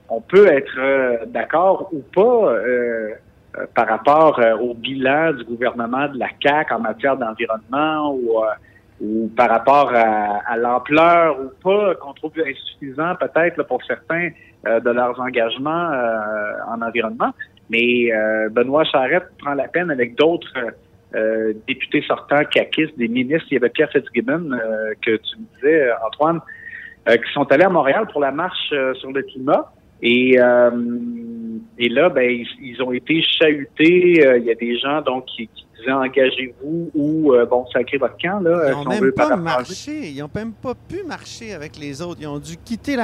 on 0.09 0.21
peut 0.21 0.47
être 0.47 0.79
euh, 0.79 1.27
d'accord 1.27 1.89
ou 1.93 2.01
pas 2.15 2.21
euh, 2.23 3.15
euh, 3.57 3.67
par 3.75 3.89
rapport 3.89 4.41
au 4.61 4.75
bilan 4.75 5.33
du 5.33 5.45
gouvernement 5.45 6.09
de 6.09 6.19
la 6.19 6.29
CAQ 6.43 6.75
en 6.75 6.81
matière 6.81 7.17
d'environnement 7.17 8.15
ou 9.01 9.31
par 9.37 9.49
rapport 9.51 9.93
à, 9.95 10.57
l'ampleur 10.57 11.39
ou 11.41 11.51
pas 11.63 11.95
qu'on 11.97 12.13
trouve 12.13 12.33
insuffisant 12.39 13.15
peut-être 13.17 13.63
pour 13.65 13.83
certains 13.85 14.31
de 14.85 14.91
leurs 14.91 15.19
engagements 15.21 15.91
en 16.69 16.83
environnement. 16.83 17.33
Mais 17.71 18.11
Benoît 18.51 18.85
Charette 18.85 19.27
prend 19.39 19.55
la 19.55 19.69
peine 19.69 19.91
avec 19.91 20.15
d'autres 20.15 20.53
députés 21.67 22.03
sortants 22.07 22.45
caquistes, 22.45 22.97
des 22.97 23.09
ministres. 23.09 23.47
Il 23.51 23.55
y 23.55 23.57
avait 23.57 23.71
Pierre 23.71 23.91
Fitzgibbon 23.91 24.51
que 25.05 25.17
tu 25.17 25.37
me 25.39 25.57
disais, 25.57 25.89
Antoine, 26.07 26.41
qui 27.07 27.33
sont 27.33 27.51
allés 27.51 27.65
à 27.65 27.71
Montréal 27.71 28.07
pour 28.13 28.21
la 28.21 28.31
marche 28.31 28.73
sur 29.01 29.13
le 29.13 29.23
climat. 29.23 29.73
Et, 30.03 30.39
euh, 30.39 30.71
et 31.79 31.89
là, 31.89 32.09
ben, 32.11 32.45
ils, 32.61 32.83
ont 32.83 32.93
été 32.93 33.23
chahutés. 33.23 34.27
Euh, 34.27 34.39
il 34.39 34.45
y 34.45 34.51
a 34.51 34.55
des 34.55 34.79
gens 34.79 35.01
donc 35.01 35.25
qui, 35.27 35.49
disaient 35.79 35.93
engagez-vous 35.93 36.91
ou 36.95 37.33
euh, 37.33 37.47
bon, 37.47 37.67
sacrez 37.73 37.97
votre 37.97 38.17
camp. 38.19 38.41
Là, 38.41 38.73
ils 38.73 38.75
n'ont 38.75 38.85
même 38.85 39.13
pas 39.13 39.37
marché. 39.37 40.11
Ils 40.11 40.21
n'ont 40.21 40.31
même 40.35 40.53
pas 40.53 40.75
pu 40.75 41.03
marcher 41.05 41.55
avec 41.55 41.77
les 41.79 42.03
autres. 42.03 42.21
Ils 42.21 42.27
ont 42.27 42.39
dû 42.39 42.57
quitter 42.59 42.97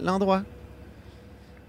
l'endroit. 0.00 0.42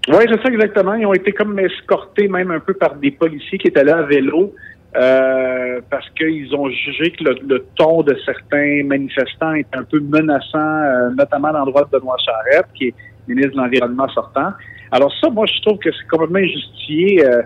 Oui, 0.09 0.25
c'est 0.29 0.41
ça 0.41 0.49
exactement. 0.49 0.93
Ils 0.93 1.05
ont 1.05 1.13
été 1.13 1.31
comme 1.33 1.59
escortés 1.59 2.27
même 2.27 2.51
un 2.51 2.59
peu 2.59 2.73
par 2.73 2.95
des 2.95 3.11
policiers 3.11 3.57
qui 3.57 3.67
étaient 3.67 3.83
là 3.83 3.97
à 3.97 4.03
vélo. 4.03 4.53
parce 4.93 6.09
qu'ils 6.17 6.55
ont 6.55 6.69
jugé 6.69 7.11
que 7.11 7.23
le, 7.23 7.65
ton 7.75 8.03
de 8.03 8.15
certains 8.25 8.83
manifestants 8.85 9.53
est 9.53 9.67
un 9.73 9.83
peu 9.83 9.99
menaçant, 9.99 11.11
notamment 11.15 11.49
à 11.49 11.53
l'endroit 11.53 11.83
de 11.83 11.97
Benoît 11.97 12.17
Charette, 12.23 12.67
qui 12.73 12.87
est 12.87 12.93
ministre 13.27 13.51
de 13.51 13.57
l'Environnement 13.57 14.07
sortant. 14.09 14.53
Alors 14.91 15.13
ça, 15.19 15.29
moi, 15.29 15.45
je 15.45 15.61
trouve 15.61 15.79
que 15.79 15.89
c'est 15.91 16.07
complètement 16.07 16.39
injustifié. 16.39 17.25
Euh, 17.25 17.41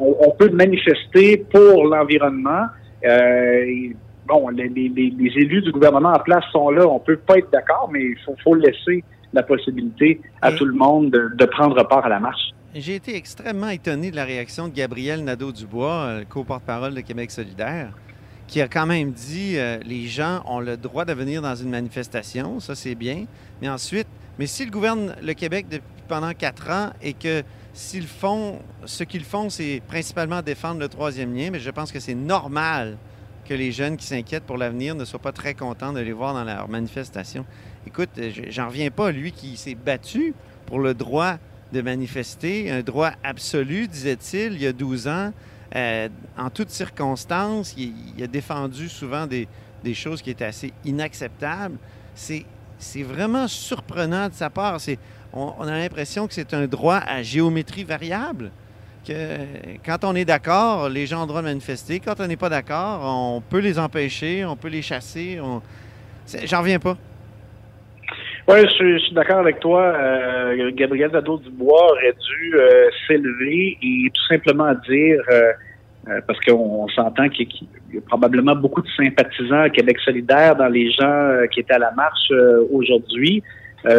on, 0.00 0.30
peut 0.32 0.50
manifester 0.50 1.44
pour 1.50 1.84
l'environnement. 1.86 2.66
bon, 4.26 4.48
les, 4.48 5.32
élus 5.36 5.62
du 5.62 5.72
gouvernement 5.72 6.12
en 6.12 6.18
place 6.18 6.44
sont 6.52 6.70
là. 6.70 6.86
On 6.86 6.98
peut 6.98 7.16
pas 7.16 7.38
être 7.38 7.50
d'accord, 7.50 7.90
mais 7.92 8.02
il 8.02 8.18
faut, 8.24 8.36
faut 8.42 8.54
laisser 8.54 9.04
la 9.32 9.42
possibilité 9.42 10.20
à 10.42 10.52
tout 10.52 10.64
le 10.64 10.74
monde 10.74 11.10
de, 11.10 11.44
prendre 11.46 11.82
part 11.86 12.04
à 12.06 12.08
la 12.08 12.20
marche. 12.20 12.50
J'ai 12.74 12.94
été 12.94 13.16
extrêmement 13.16 13.68
étonné 13.68 14.10
de 14.10 14.16
la 14.16 14.24
réaction 14.24 14.68
de 14.68 14.74
Gabriel 14.74 15.24
Nadeau-Dubois, 15.24 16.20
co-porte-parole 16.28 16.94
de 16.94 17.00
Québec 17.00 17.30
solidaire, 17.30 17.92
qui 18.46 18.60
a 18.60 18.68
quand 18.68 18.86
même 18.86 19.12
dit 19.12 19.56
euh, 19.56 19.78
les 19.84 20.06
gens 20.06 20.42
ont 20.46 20.60
le 20.60 20.76
droit 20.76 21.04
de 21.04 21.12
venir 21.12 21.42
dans 21.42 21.54
une 21.54 21.70
manifestation, 21.70 22.60
ça 22.60 22.74
c'est 22.74 22.94
bien, 22.94 23.26
mais 23.60 23.68
ensuite, 23.68 24.08
mais 24.38 24.46
s'ils 24.46 24.70
gouvernent 24.70 25.14
le 25.22 25.34
Québec 25.34 25.66
depuis, 25.70 25.86
pendant 26.10 26.32
quatre 26.32 26.68
ans 26.70 26.90
et 27.00 27.12
que 27.12 27.44
s'ils 27.72 28.08
font, 28.08 28.58
ce 28.84 29.04
qu'ils 29.04 29.24
font, 29.24 29.48
c'est 29.48 29.80
principalement 29.86 30.42
défendre 30.42 30.80
le 30.80 30.88
troisième 30.88 31.32
lien, 31.32 31.50
mais 31.52 31.60
je 31.60 31.70
pense 31.70 31.92
que 31.92 32.00
c'est 32.00 32.16
normal 32.16 32.98
que 33.48 33.54
les 33.54 33.70
jeunes 33.70 33.96
qui 33.96 34.06
s'inquiètent 34.06 34.44
pour 34.44 34.58
l'avenir 34.58 34.96
ne 34.96 35.04
soient 35.04 35.20
pas 35.20 35.32
très 35.32 35.54
contents 35.54 35.92
de 35.92 36.00
les 36.00 36.12
voir 36.12 36.34
dans 36.34 36.42
leur 36.44 36.68
manifestation. 36.68 37.46
Écoute, 37.86 38.10
j'en 38.48 38.68
reviens 38.68 38.90
pas, 38.90 39.10
lui 39.10 39.32
qui 39.32 39.56
s'est 39.56 39.74
battu 39.74 40.34
pour 40.66 40.80
le 40.80 40.94
droit 40.94 41.38
de 41.72 41.80
manifester, 41.80 42.70
un 42.70 42.82
droit 42.82 43.12
absolu, 43.22 43.88
disait-il, 43.88 44.54
il 44.54 44.62
y 44.62 44.66
a 44.66 44.72
12 44.72 45.08
ans, 45.08 45.32
euh, 45.76 46.08
en 46.36 46.50
toutes 46.50 46.70
circonstances. 46.70 47.74
Il, 47.76 48.22
a 48.22 48.26
défendu 48.26 48.88
souvent 48.88 49.26
des, 49.26 49.46
choses 49.94 50.20
qui 50.20 50.30
étaient 50.30 50.44
assez 50.44 50.72
inacceptables. 50.84 51.76
C'est, 52.14 52.44
vraiment 53.02 53.46
surprenant 53.46 54.28
de 54.28 54.34
sa 54.34 54.50
part. 54.50 54.78
on, 55.32 55.62
a 55.62 55.78
l'impression 55.78 56.26
que 56.26 56.34
c'est 56.34 56.54
un 56.54 56.66
droit 56.66 57.00
à 57.06 57.22
géométrie 57.22 57.84
variable. 57.84 58.50
Que 59.06 59.38
quand 59.84 60.04
on 60.04 60.14
est 60.14 60.26
d'accord, 60.26 60.88
les 60.88 61.06
gens 61.06 61.18
ont 61.18 61.22
le 61.22 61.28
droit 61.28 61.40
de 61.40 61.46
manifester. 61.46 62.00
Quand 62.00 62.20
on 62.20 62.26
n'est 62.26 62.36
pas 62.36 62.50
d'accord, 62.50 63.00
on 63.04 63.40
peut 63.40 63.60
les 63.60 63.78
empêcher, 63.78 64.44
on 64.44 64.56
peut 64.56 64.68
les 64.68 64.82
chasser. 64.82 65.40
J'en 66.44 66.60
reviens 66.60 66.78
pas. 66.78 66.98
Oui, 68.50 68.66
je, 68.80 68.98
suis 68.98 69.14
d'accord 69.14 69.38
avec 69.38 69.60
toi. 69.60 69.80
Euh, 69.80 70.72
Gabriel 70.74 71.12
Nadeau-Dubois 71.12 71.92
aurait 71.92 72.14
dû 72.14 72.54
euh, 72.56 72.88
s'élever 73.06 73.78
et 73.80 74.10
tout 74.12 74.26
simplement 74.28 74.72
dire, 74.88 75.20
euh, 75.30 75.52
parce 76.26 76.40
qu'on 76.40 76.88
s'entend 76.88 77.28
qu'il 77.28 77.46
y 77.92 77.98
a 77.98 78.00
probablement 78.08 78.56
beaucoup 78.56 78.82
de 78.82 78.88
sympathisants 78.96 79.60
à 79.60 79.70
Québec 79.70 79.98
solidaire 80.04 80.56
dans 80.56 80.66
les 80.66 80.90
gens 80.90 81.46
qui 81.52 81.60
étaient 81.60 81.74
à 81.74 81.78
la 81.78 81.92
marche 81.92 82.32
aujourd'hui. 82.72 83.40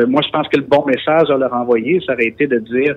moi, 0.10 0.22
je 0.22 0.30
pense 0.32 0.50
que 0.50 0.58
le 0.58 0.66
bon 0.66 0.84
message 0.86 1.30
à 1.30 1.38
leur 1.38 1.54
envoyer, 1.54 2.02
ça 2.06 2.12
aurait 2.12 2.26
été 2.26 2.46
de 2.46 2.60
dire 2.60 2.96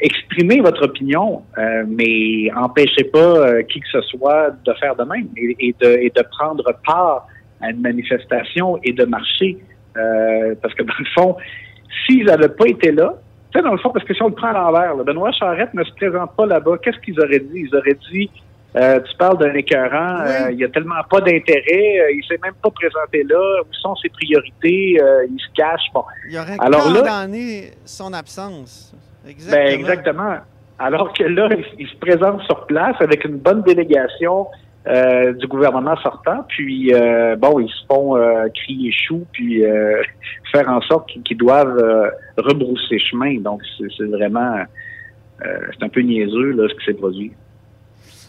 exprimez 0.00 0.60
votre 0.60 0.84
opinion, 0.84 1.42
mais 1.88 2.50
empêchez 2.56 3.04
pas 3.04 3.62
qui 3.64 3.80
que 3.80 3.88
ce 3.92 4.00
soit 4.02 4.50
de 4.64 4.72
faire 4.80 4.96
de 4.96 5.04
même 5.04 5.28
et, 5.36 5.74
de, 5.78 5.88
et 5.88 6.10
de 6.10 6.22
prendre 6.38 6.64
part 6.86 7.26
à 7.60 7.70
une 7.70 7.82
manifestation 7.82 8.78
et 8.82 8.92
de 8.92 9.04
marcher. 9.04 9.58
Euh, 9.96 10.54
parce 10.60 10.74
que 10.74 10.82
dans 10.84 10.94
le 10.98 11.04
fond, 11.14 11.36
s'ils 12.06 12.24
n'avaient 12.24 12.48
pas 12.48 12.66
été 12.66 12.92
là, 12.92 13.14
tu 13.52 13.58
sais, 13.58 13.64
dans 13.64 13.72
le 13.72 13.78
fond, 13.78 13.90
parce 13.90 14.04
que 14.04 14.14
si 14.14 14.22
on 14.22 14.28
le 14.28 14.34
prend 14.34 14.48
à 14.48 14.52
l'envers, 14.52 14.96
Benoît 14.96 15.32
Charette 15.32 15.74
ne 15.74 15.82
se 15.82 15.92
présente 15.92 16.36
pas 16.36 16.46
là-bas, 16.46 16.78
qu'est-ce 16.82 16.98
qu'ils 16.98 17.18
auraient 17.20 17.40
dit? 17.40 17.66
Ils 17.68 17.76
auraient 17.76 17.98
dit, 18.12 18.30
euh, 18.76 19.00
tu 19.00 19.16
parles 19.16 19.38
d'un 19.38 19.52
écœurant, 19.54 20.20
euh, 20.20 20.52
il 20.52 20.58
n'y 20.58 20.64
a 20.64 20.68
tellement 20.68 21.02
pas 21.10 21.20
d'intérêt, 21.20 22.12
il 22.12 22.18
ne 22.18 22.22
s'est 22.22 22.40
même 22.40 22.54
pas 22.62 22.70
présenté 22.70 23.24
là, 23.24 23.62
où 23.62 23.74
sont 23.74 23.96
ses 23.96 24.08
priorités, 24.08 25.00
il 25.28 25.40
se 25.40 25.52
cache. 25.54 25.82
Bon. 25.92 26.04
Il 26.30 26.38
aurait 26.38 26.56
Alors 26.60 26.84
condamné 26.84 27.72
son 27.84 28.12
absence. 28.12 28.94
Exactement. 29.28 29.64
Ben, 29.64 29.80
exactement. 29.80 30.36
Alors 30.78 31.12
que 31.12 31.24
là, 31.24 31.48
il 31.78 31.88
se 31.88 31.96
présente 31.96 32.40
sur 32.42 32.66
place 32.66 32.96
avec 33.00 33.24
une 33.24 33.36
bonne 33.36 33.62
délégation, 33.62 34.46
euh, 34.86 35.34
du 35.34 35.46
gouvernement 35.46 35.94
sortant. 35.98 36.42
Puis, 36.48 36.94
euh, 36.94 37.36
bon, 37.36 37.60
ils 37.60 37.68
se 37.68 37.84
font 37.86 38.16
euh, 38.16 38.48
crier 38.54 38.90
chou, 38.90 39.26
puis 39.30 39.62
faire 40.52 40.68
en 40.68 40.80
sorte 40.82 41.10
qu'ils 41.24 41.36
doivent 41.36 42.12
rebrousser 42.38 42.98
chemin. 42.98 43.40
Donc, 43.40 43.60
c'est 43.78 44.04
vraiment... 44.04 44.64
c'est 45.42 45.84
un 45.84 45.88
peu 45.88 46.00
niaiseux, 46.00 46.52
là, 46.52 46.66
ce 46.68 46.74
qui 46.74 46.84
s'est 46.86 46.98
produit. 46.98 47.32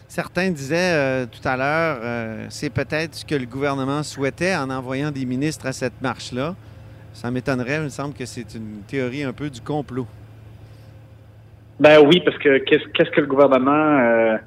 Certains 0.10 0.52
disaient 0.52 1.26
tout 1.28 1.48
à 1.48 1.56
l'heure, 1.56 2.48
c'est 2.50 2.70
peut-être 2.70 3.16
ce 3.16 3.26
que 3.26 3.36
le 3.36 3.46
gouvernement 3.46 4.04
souhaitait 4.04 4.54
en 4.54 4.70
envoyant 4.70 5.10
des 5.10 5.26
ministres 5.26 5.68
à 5.68 5.72
cette 5.72 6.02
marche-là. 6.02 6.54
Ça 7.14 7.32
m'étonnerait, 7.32 7.78
il 7.78 7.84
me 7.84 7.90
semble 7.90 8.14
que 8.14 8.26
c'est 8.26 8.54
une 8.56 8.82
théorie 8.90 9.24
un 9.24 9.32
peu 9.32 9.50
du 9.50 9.62
complot. 9.62 10.06
Ben 11.80 12.00
oui, 12.06 12.22
parce 12.26 12.38
que 12.40 12.58
qu'est-ce 12.58 13.10
que 13.10 13.22
le 13.22 13.28
gouvernement 13.28 14.38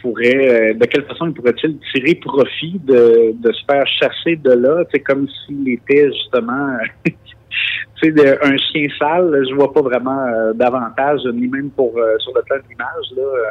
pourrait, 0.00 0.72
euh, 0.72 0.74
de 0.74 0.84
quelle 0.86 1.04
façon 1.04 1.26
il 1.26 1.34
pourrait-il 1.34 1.78
tirer 1.92 2.14
profit 2.16 2.80
de, 2.84 3.34
se 3.42 3.64
faire 3.70 3.86
chasser 3.86 4.36
de 4.36 4.52
là, 4.52 4.84
c'est 4.92 5.00
comme 5.00 5.26
s'il 5.28 5.68
était 5.68 6.08
justement 6.12 6.76
un 8.02 8.56
chien 8.56 8.86
sale, 8.98 9.44
je 9.48 9.54
vois 9.54 9.72
pas 9.72 9.82
vraiment 9.82 10.26
euh, 10.26 10.52
d'avantage, 10.52 11.20
ni 11.34 11.48
même 11.48 11.70
pour 11.70 11.92
sur 12.18 12.32
le 12.34 12.42
plan 12.42 12.56
de 12.56 12.62
l'image. 12.68 13.46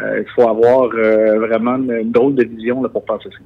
Il 0.00 0.26
faut 0.34 0.48
avoir 0.48 0.88
vraiment 0.90 1.74
une, 1.74 2.12
drôle 2.12 2.36
de 2.36 2.44
vision 2.44 2.82
là, 2.82 2.88
pour 2.88 3.04
penser 3.04 3.28
ça. 3.30 3.38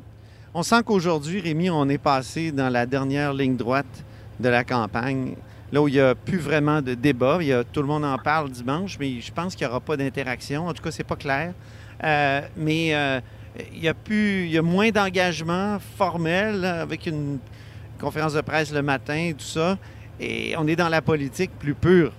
On 0.54 0.62
sent 0.62 0.82
qu'aujourd'hui, 0.84 1.40
Rémi, 1.40 1.70
on 1.70 1.88
est 1.88 2.02
passé 2.02 2.52
dans 2.52 2.68
la 2.68 2.84
dernière 2.84 3.32
ligne 3.32 3.56
droite 3.56 4.04
de 4.38 4.50
la 4.50 4.64
campagne, 4.64 5.34
là 5.72 5.80
où 5.80 5.88
il 5.88 5.94
n'y 5.94 6.00
a 6.00 6.14
plus 6.14 6.38
vraiment 6.38 6.82
de 6.82 6.94
débat. 6.94 7.38
Il 7.40 7.46
y 7.46 7.52
a, 7.52 7.64
tout 7.64 7.80
le 7.80 7.88
monde 7.88 8.04
en 8.04 8.18
parle 8.18 8.50
dimanche, 8.50 8.98
mais 9.00 9.20
je 9.20 9.32
pense 9.32 9.56
qu'il 9.56 9.66
n'y 9.66 9.70
aura 9.70 9.80
pas 9.80 9.96
d'interaction. 9.96 10.68
En 10.68 10.72
tout 10.74 10.82
cas, 10.82 10.90
c'est 10.90 11.06
pas 11.06 11.16
clair. 11.16 11.54
Euh, 12.04 12.40
mais 12.56 12.94
euh, 12.94 13.20
il 13.74 13.82
y 13.82 13.88
a 13.88 13.94
plus, 13.94 14.44
il 14.44 14.52
y 14.52 14.58
a 14.58 14.62
moins 14.62 14.90
d'engagement 14.90 15.78
formel 15.96 16.64
avec 16.64 17.06
une 17.06 17.38
conférence 17.98 18.34
de 18.34 18.42
presse 18.42 18.72
le 18.72 18.82
matin, 18.82 19.32
tout 19.32 19.44
ça. 19.44 19.78
Et 20.20 20.54
on 20.58 20.66
est 20.66 20.76
dans 20.76 20.90
la 20.90 21.00
politique 21.00 21.50
plus 21.58 21.74
pure. 21.74 22.12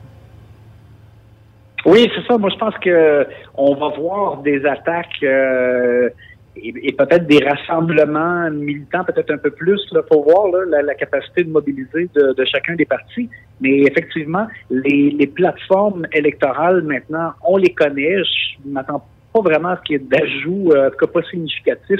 Oui, 1.86 2.10
c'est 2.16 2.26
ça. 2.26 2.38
Moi, 2.38 2.50
je 2.50 2.58
pense 2.58 2.78
que 2.80 3.28
on 3.56 3.76
va 3.76 3.90
voir 3.90 4.38
des 4.38 4.66
attaques 4.66 5.22
euh, 5.22 6.10
et, 6.56 6.92
peut-être 6.94 7.26
des 7.28 7.44
rassemblements 7.44 8.50
militants, 8.52 9.04
peut-être 9.04 9.32
un 9.32 9.38
peu 9.38 9.52
plus. 9.52 9.82
Il 9.92 10.02
faut 10.12 10.22
voir 10.24 10.48
la, 10.68 10.96
capacité 10.96 11.44
de 11.44 11.50
mobiliser 11.50 12.10
de, 12.14 12.46
chacun 12.46 12.76
des 12.76 12.86
partis. 12.86 13.30
Mais 13.60 13.82
effectivement, 13.82 14.48
les, 14.70 15.12
les 15.12 15.28
plateformes 15.28 16.08
électorales 16.14 16.84
maintenant, 16.84 17.34
on 17.46 17.58
les 17.58 17.74
connaît. 17.74 18.24
Je 18.24 18.70
m'attends 18.70 19.04
pas 19.34 19.42
vraiment 19.42 19.76
ce 19.78 19.82
qui 19.82 19.96
est 19.96 20.08
d'ajout, 20.08 20.72
euh, 20.72 20.88
en 20.88 20.92
tout 20.92 20.98
cas 20.98 21.08
pas 21.08 21.24
significatif, 21.24 22.00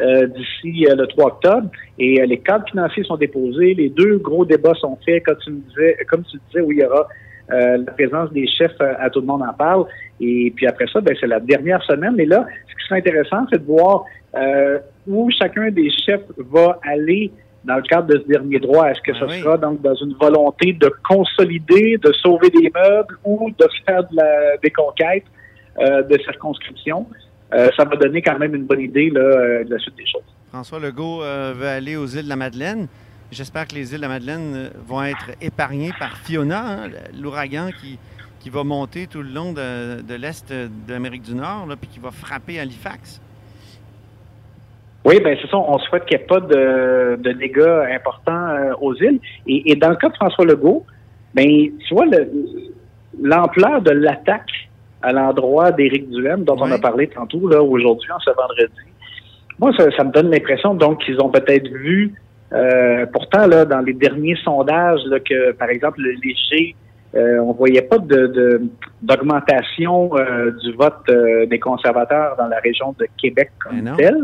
euh, 0.00 0.26
d'ici 0.28 0.86
euh, 0.88 0.94
le 0.96 1.06
3 1.06 1.26
octobre. 1.26 1.70
Et 1.98 2.24
les 2.26 2.38
cadres 2.38 2.64
financiers 2.70 3.04
sont 3.04 3.16
déposés. 3.16 3.74
Les 3.74 3.90
deux 3.90 4.18
gros 4.18 4.44
débats 4.44 4.74
sont 4.74 4.98
faits, 5.04 5.24
comme 5.24 5.36
tu 5.44 5.50
me 5.50 5.60
disais, 5.68 5.98
comme 6.08 6.24
tu 6.24 6.38
disais, 6.48 6.62
où 6.62 6.72
il 6.72 6.78
y 6.78 6.84
aura 6.84 7.06
la 7.50 7.92
présence 7.92 8.32
des 8.32 8.46
chefs 8.46 8.80
à, 8.80 9.10
tout 9.10 9.20
le 9.20 9.26
monde 9.26 9.42
en 9.42 9.52
parle. 9.52 9.86
Et 10.20 10.52
puis 10.54 10.66
après 10.66 10.86
ça, 10.92 11.00
ben, 11.00 11.14
c'est 11.18 11.26
la 11.26 11.40
dernière 11.40 11.82
semaine. 11.84 12.18
Et 12.18 12.26
là, 12.26 12.46
ce 12.68 12.74
qui 12.74 12.88
serait 12.88 12.98
intéressant, 12.98 13.46
c'est 13.50 13.58
de 13.58 13.66
voir 13.66 14.04
où 15.06 15.30
chacun 15.30 15.70
des 15.70 15.90
chefs 15.90 16.22
va 16.38 16.78
aller 16.82 17.30
dans 17.64 17.76
le 17.76 17.82
cadre 17.82 18.06
de 18.06 18.18
ce 18.18 18.26
dernier 18.28 18.58
droit. 18.58 18.86
Est-ce 18.90 19.00
que 19.00 19.14
ce 19.14 19.24
ah 19.24 19.38
sera 19.42 19.58
donc 19.58 19.82
dans 19.82 19.94
une 19.94 20.14
volonté 20.14 20.72
de 20.72 20.90
consolider, 21.06 21.98
de 21.98 22.12
sauver 22.12 22.48
des 22.50 22.70
meubles 22.74 23.16
ou 23.24 23.50
de 23.50 23.66
faire 23.84 24.02
de 24.04 24.16
la, 24.16 24.56
des 24.62 24.70
conquêtes? 24.70 25.24
Euh, 25.78 26.02
de 26.02 26.18
circonscription? 26.18 27.06
Euh, 27.54 27.68
ça 27.76 27.84
va 27.84 27.96
donner 27.96 28.20
quand 28.20 28.38
même 28.38 28.54
une 28.54 28.64
bonne 28.64 28.80
idée 28.80 29.10
euh, 29.14 29.64
de 29.64 29.70
la 29.70 29.78
suite 29.78 29.96
des 29.96 30.06
choses. 30.06 30.22
François 30.48 30.80
Legault 30.80 31.20
veut 31.20 31.66
aller 31.66 31.96
aux 31.96 32.06
îles 32.06 32.24
de 32.24 32.28
la 32.28 32.36
Madeleine. 32.36 32.88
J'espère 33.30 33.68
que 33.68 33.74
les 33.74 33.92
îles 33.92 33.98
de 33.98 34.02
la 34.02 34.08
Madeleine 34.08 34.70
vont 34.86 35.02
être 35.02 35.30
épargnées 35.40 35.92
par 35.98 36.16
Fiona, 36.16 36.60
hein, 36.60 36.90
l'ouragan 37.20 37.70
qui, 37.80 37.98
qui 38.40 38.50
va 38.50 38.64
monter 38.64 39.06
tout 39.06 39.22
le 39.22 39.28
long 39.28 39.52
de, 39.52 40.14
l'Est 40.14 40.52
de 40.52 40.92
l'Amérique 40.92 41.22
du 41.22 41.34
Nord, 41.34 41.68
puis 41.80 41.88
qui 41.88 42.00
va 42.00 42.10
frapper 42.10 42.58
Halifax. 42.58 43.20
Oui, 45.04 45.20
bien 45.20 45.34
c'est 45.40 45.48
ça. 45.48 45.56
On 45.56 45.78
souhaite 45.78 46.06
qu'il 46.06 46.18
n'y 46.18 46.24
ait 46.24 46.26
pas 46.26 46.40
de, 46.40 47.32
dégâts 47.32 47.94
importants 47.94 48.74
aux 48.80 48.94
îles. 48.96 49.20
Et, 49.46 49.76
dans 49.76 49.90
le 49.90 49.96
cas 49.96 50.08
de 50.08 50.14
François 50.14 50.44
Legault, 50.44 50.84
bien, 51.34 51.68
tu 51.86 51.94
vois, 51.94 52.06
l'ampleur 53.20 53.80
de 53.82 53.92
l'attaque 53.92 54.68
à 55.02 55.12
l'endroit 55.12 55.72
d'Éric 55.72 56.10
Duhem, 56.10 56.44
dont 56.44 56.56
on 56.58 56.70
a 56.70 56.78
parlé 56.78 57.06
tantôt, 57.08 57.48
là, 57.48 57.62
aujourd'hui, 57.62 58.10
en 58.10 58.18
ce 58.20 58.30
vendredi. 58.30 58.72
Moi, 59.58 59.72
ça, 59.76 60.04
me 60.04 60.10
donne 60.10 60.30
l'impression, 60.30 60.74
donc, 60.74 61.04
qu'ils 61.04 61.20
ont 61.20 61.30
peut-être 61.30 61.68
vu, 61.68 62.14
euh, 62.52 63.06
pourtant, 63.12 63.46
là, 63.46 63.64
dans 63.64 63.80
les 63.80 63.92
derniers 63.92 64.36
sondages, 64.44 65.00
là, 65.06 65.20
que, 65.20 65.52
par 65.52 65.68
exemple, 65.68 66.00
le 66.00 66.12
léger, 66.22 66.74
euh, 67.14 67.38
on 67.38 67.52
voyait 67.52 67.82
pas 67.82 67.98
de, 67.98 68.62
d'augmentation 69.02 70.10
euh, 70.16 70.52
du 70.62 70.72
vote 70.72 70.94
euh, 71.08 71.46
des 71.46 71.58
conservateurs 71.58 72.36
dans 72.36 72.46
la 72.46 72.58
région 72.60 72.94
de 72.98 73.06
Québec 73.20 73.50
comme 73.58 73.96
tel. 73.96 74.16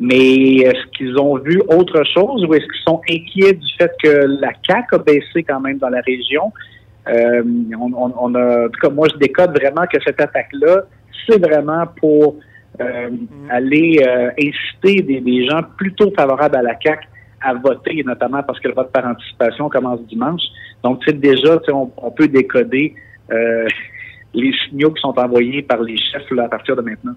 Mais 0.00 0.56
est-ce 0.56 0.86
qu'ils 0.96 1.16
ont 1.18 1.36
vu 1.36 1.60
autre 1.68 2.02
chose 2.12 2.44
ou 2.44 2.54
est-ce 2.54 2.64
qu'ils 2.64 2.84
sont 2.84 3.00
inquiets 3.08 3.52
du 3.52 3.66
fait 3.78 3.92
que 4.02 4.26
la 4.40 4.50
CAQ 4.66 4.96
a 4.96 4.98
baissé 4.98 5.44
quand 5.44 5.60
même 5.60 5.78
dans 5.78 5.88
la 5.88 6.00
région? 6.00 6.52
Euh, 7.08 7.42
on, 7.78 7.92
on, 7.94 8.34
a, 8.34 8.66
en 8.66 8.68
tout 8.68 8.80
cas, 8.80 8.90
moi, 8.90 9.06
je 9.12 9.18
décode 9.18 9.56
vraiment 9.56 9.86
que 9.86 9.98
cette 10.04 10.20
attaque-là, 10.20 10.82
c'est 11.28 11.38
vraiment 11.38 11.84
pour 12.00 12.36
euh, 12.80 13.10
mm. 13.10 13.50
aller 13.50 14.04
euh, 14.04 14.30
inciter 14.32 15.02
des, 15.02 15.20
des, 15.20 15.46
gens 15.46 15.60
plutôt 15.76 16.10
favorables 16.16 16.56
à 16.56 16.62
la 16.62 16.74
CAQ 16.82 17.06
à 17.44 17.54
voter, 17.54 18.02
notamment 18.04 18.42
parce 18.42 18.58
que 18.58 18.68
le 18.68 18.74
vote 18.74 18.90
par 18.90 19.06
anticipation 19.06 19.68
commence 19.68 20.00
dimanche. 20.06 20.42
Donc, 20.82 21.00
tu 21.00 21.10
sais, 21.10 21.16
déjà, 21.16 21.60
on, 21.68 21.90
on, 21.96 22.10
peut 22.10 22.28
décoder 22.28 22.94
euh, 23.30 23.66
les 24.34 24.52
signaux 24.64 24.90
qui 24.90 25.00
sont 25.00 25.18
envoyés 25.18 25.62
par 25.62 25.80
les 25.82 25.96
chefs 25.96 26.30
là, 26.30 26.44
à 26.44 26.48
partir 26.48 26.74
de 26.76 26.82
maintenant. 26.82 27.14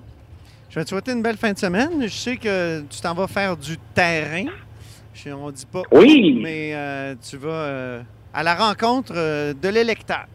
Je 0.69 0.79
vais 0.79 0.83
te 0.83 0.89
souhaiter 0.89 1.13
une 1.13 1.21
belle 1.21 1.37
fin 1.37 1.53
de 1.53 1.57
semaine. 1.57 2.01
Je 2.01 2.07
sais 2.07 2.37
que 2.37 2.81
tu 2.81 3.01
t'en 3.01 3.13
vas 3.13 3.27
faire 3.27 3.55
du 3.55 3.77
terrain. 3.95 4.45
Je, 5.13 5.29
on 5.31 5.49
dit 5.49 5.65
pas 5.65 5.81
oui. 5.91 6.39
mais 6.43 6.71
euh, 6.75 7.15
tu 7.27 7.37
vas 7.37 7.49
euh, 7.49 8.01
à 8.33 8.43
la 8.43 8.53
rencontre 8.53 9.13
de 9.13 9.69
l'électeur. 9.69 10.25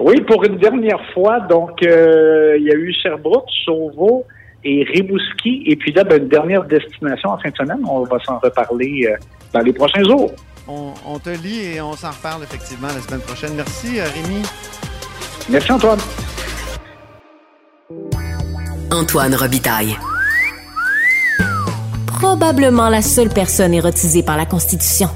Oui, 0.00 0.20
pour 0.22 0.42
une 0.44 0.56
dernière 0.56 1.04
fois. 1.12 1.40
Donc, 1.40 1.78
il 1.82 2.62
y 2.62 2.70
a 2.70 2.74
eu 2.74 2.92
Sherbrooke, 2.92 3.48
Chauveau 3.64 4.24
et 4.64 4.84
Rimouski. 4.84 5.62
Et 5.66 5.76
puis 5.76 5.92
là, 5.92 6.04
ben, 6.04 6.22
une 6.22 6.28
dernière 6.28 6.64
destination 6.64 7.30
en 7.30 7.38
fin 7.38 7.50
de 7.50 7.56
semaine. 7.56 7.80
On 7.88 8.04
va 8.04 8.18
s'en 8.20 8.38
reparler 8.38 9.08
euh, 9.08 9.16
dans 9.52 9.60
les 9.60 9.72
prochains 9.72 10.02
jours. 10.04 10.32
On, 10.68 10.92
on, 11.06 11.18
te 11.18 11.30
lit 11.30 11.74
et 11.74 11.80
on 11.80 11.94
s'en 11.94 12.10
reparle 12.10 12.42
effectivement 12.44 12.88
la 12.88 13.00
semaine 13.00 13.20
prochaine. 13.20 13.54
Merci, 13.56 14.00
Rémi. 14.00 14.42
Merci, 15.50 15.72
Antoine. 15.72 15.98
Antoine 18.92 19.34
Robitaille. 19.34 19.96
Probablement 22.06 22.88
la 22.88 23.02
seule 23.02 23.30
personne 23.30 23.74
érotisée 23.74 24.22
par 24.22 24.36
la 24.36 24.46
Constitution. 24.46 25.08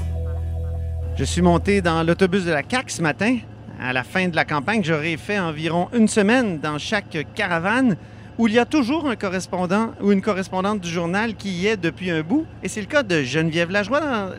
Je 1.15 1.23
suis 1.23 1.41
monté 1.41 1.81
dans 1.81 2.03
l'autobus 2.03 2.43
de 2.43 2.51
la 2.51 2.63
CAQ 2.69 2.91
ce 2.91 3.01
matin. 3.01 3.37
À 3.79 3.93
la 3.93 4.03
fin 4.03 4.27
de 4.27 4.35
la 4.35 4.43
campagne, 4.43 4.83
j'aurais 4.83 5.15
fait 5.17 5.39
environ 5.39 5.87
une 5.93 6.07
semaine 6.07 6.59
dans 6.59 6.77
chaque 6.77 7.25
caravane 7.35 7.95
où 8.37 8.47
il 8.47 8.53
y 8.53 8.59
a 8.59 8.65
toujours 8.65 9.07
un 9.07 9.15
correspondant 9.15 9.91
ou 10.01 10.11
une 10.11 10.21
correspondante 10.21 10.79
du 10.81 10.89
journal 10.89 11.35
qui 11.35 11.49
y 11.49 11.67
est 11.67 11.77
depuis 11.77 12.11
un 12.11 12.21
bout. 12.21 12.45
Et 12.61 12.67
c'est 12.67 12.81
le 12.81 12.87
cas 12.87 13.03
de 13.03 13.23
Geneviève 13.23 13.71
Lajoie 13.71 13.99
dans 13.99 14.31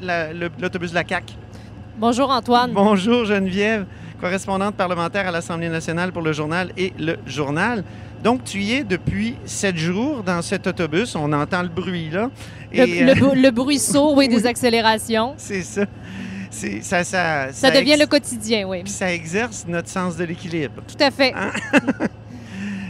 l'autobus 0.61 0.90
de 0.90 0.95
la 0.95 1.07
CAQ. 1.07 1.35
Bonjour 1.99 2.31
Antoine. 2.31 2.71
Bonjour 2.73 3.25
Geneviève, 3.25 3.87
correspondante 4.21 4.76
parlementaire 4.76 5.26
à 5.26 5.33
l'Assemblée 5.33 5.69
nationale 5.69 6.12
pour 6.12 6.23
le 6.23 6.33
journal 6.33 6.71
et 6.76 6.93
le 6.99 7.17
journal. 7.26 7.83
Donc, 8.23 8.45
tu 8.45 8.59
y 8.59 8.75
es 8.75 8.85
depuis 8.85 9.37
sept 9.45 9.76
jours 9.76 10.23
dans 10.25 10.43
cet 10.43 10.67
autobus. 10.67 11.14
On 11.14 11.33
entend 11.33 11.62
le 11.62 11.69
bruit, 11.69 12.11
là. 12.11 12.31
Et, 12.73 13.05
le, 13.05 13.14
le, 13.14 13.40
le, 13.40 13.50
bruit 13.50 13.78
sourd, 13.78 14.17
oui, 14.17 14.28
des 14.28 14.45
accélérations. 14.47 15.35
C'est 15.37 15.62
ça. 15.62 15.85
Ça, 16.50 16.69
ça, 16.83 17.05
ça, 17.05 17.52
ça, 17.52 17.71
devient 17.71 17.97
le 17.99 18.07
quotidien, 18.07 18.67
oui. 18.67 18.83
Puis 18.83 18.93
ça 18.93 19.12
exerce 19.12 19.67
notre 19.69 19.88
sens 19.88 20.17
de 20.17 20.25
l'équilibre. 20.25 20.83
Tout 20.87 21.02
à 21.02 21.11
fait. 21.11 21.33
Hein? 21.37 21.52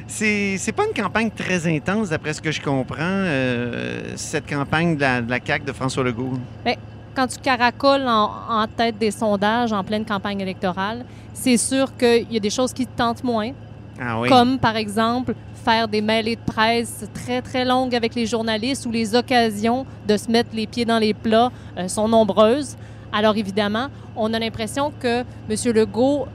c'est 0.08 0.72
pas 0.74 0.84
une 0.86 1.00
campagne 1.00 1.30
très 1.30 1.66
intense, 1.66 2.08
d'après 2.08 2.32
ce 2.32 2.40
que 2.40 2.50
je 2.50 2.60
comprends, 2.60 2.96
euh, 3.00 4.12
cette 4.16 4.48
campagne 4.48 4.96
de 4.96 5.00
la, 5.00 5.20
de 5.20 5.30
la, 5.30 5.38
CAQ 5.44 5.64
de 5.66 5.72
François 5.72 6.02
Legault. 6.02 6.32
Bien, 6.64 6.74
quand 7.14 7.26
tu 7.26 7.38
caracoles 7.38 8.06
en, 8.06 8.30
en, 8.48 8.66
tête 8.66 8.98
des 8.98 9.10
sondages 9.10 9.72
en 9.72 9.84
pleine 9.84 10.04
campagne 10.04 10.40
électorale, 10.40 11.04
c'est 11.34 11.56
sûr 11.56 11.96
qu'il 11.96 12.32
y 12.32 12.36
a 12.36 12.40
des 12.40 12.50
choses 12.50 12.72
qui 12.72 12.86
te 12.86 12.96
tentent 12.96 13.24
moins. 13.24 13.52
Ah 14.00 14.20
oui. 14.20 14.28
Comme, 14.28 14.58
par 14.58 14.76
exemple, 14.76 15.34
faire 15.64 15.88
des 15.88 16.00
mêlées 16.00 16.36
de 16.36 16.40
presse 16.40 17.04
très, 17.12 17.42
très 17.42 17.64
longues 17.64 17.94
avec 17.94 18.14
les 18.14 18.26
journalistes 18.26 18.86
où 18.86 18.90
les 18.90 19.14
occasions 19.14 19.84
de 20.06 20.16
se 20.16 20.30
mettre 20.30 20.50
les 20.54 20.66
pieds 20.66 20.84
dans 20.84 20.98
les 20.98 21.14
plats 21.14 21.50
euh, 21.76 21.88
sont 21.88 22.08
nombreuses. 22.08 22.76
Alors, 23.12 23.36
évidemment, 23.36 23.88
on 24.16 24.32
a 24.34 24.38
l'impression 24.38 24.92
que 25.00 25.24
M. 25.50 25.72
Legault 25.74 26.26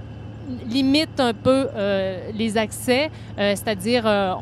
limite 0.70 1.20
un 1.20 1.34
peu 1.34 1.68
euh, 1.76 2.30
les 2.34 2.58
accès, 2.58 3.10
euh, 3.38 3.54
c'est-à-dire, 3.56 4.04
euh, 4.06 4.34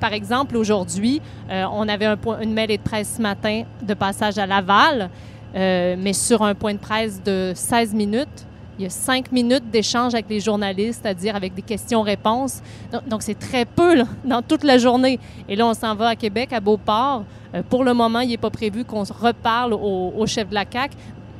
par 0.00 0.12
exemple, 0.12 0.56
aujourd'hui, 0.56 1.20
on 1.48 1.88
avait 1.88 2.06
un 2.06 2.16
point, 2.16 2.40
une 2.40 2.52
mêlée 2.52 2.78
de 2.78 2.82
presse 2.82 3.14
ce 3.16 3.22
matin 3.22 3.62
de 3.82 3.94
passage 3.94 4.38
à 4.38 4.46
Laval, 4.46 5.10
mais 5.54 6.12
sur 6.12 6.42
un 6.42 6.54
point 6.54 6.74
de 6.74 6.78
presse 6.78 7.22
de 7.22 7.52
16 7.54 7.94
minutes. 7.94 8.46
Il 8.78 8.82
y 8.82 8.86
a 8.86 8.90
cinq 8.90 9.32
minutes 9.32 9.70
d'échange 9.70 10.12
avec 10.12 10.26
les 10.28 10.38
journalistes, 10.38 11.00
c'est-à-dire 11.02 11.34
avec 11.34 11.54
des 11.54 11.62
questions-réponses. 11.62 12.60
Donc, 13.06 13.22
c'est 13.22 13.38
très 13.38 13.64
peu 13.64 14.02
dans 14.22 14.42
toute 14.42 14.64
la 14.64 14.76
journée. 14.76 15.18
Et 15.48 15.56
là, 15.56 15.66
on 15.66 15.72
s'en 15.72 15.94
va 15.94 16.08
à 16.08 16.16
Québec, 16.16 16.52
à 16.52 16.60
Beauport. 16.60 17.24
Pour 17.70 17.84
le 17.84 17.94
moment, 17.94 18.20
il 18.20 18.28
n'est 18.28 18.36
pas 18.36 18.50
prévu 18.50 18.84
qu'on 18.84 19.04
reparle 19.04 19.72
au, 19.72 20.12
au, 20.14 20.26
chef 20.26 20.50
de 20.50 20.54
la 20.54 20.66
CAQ. 20.70 20.94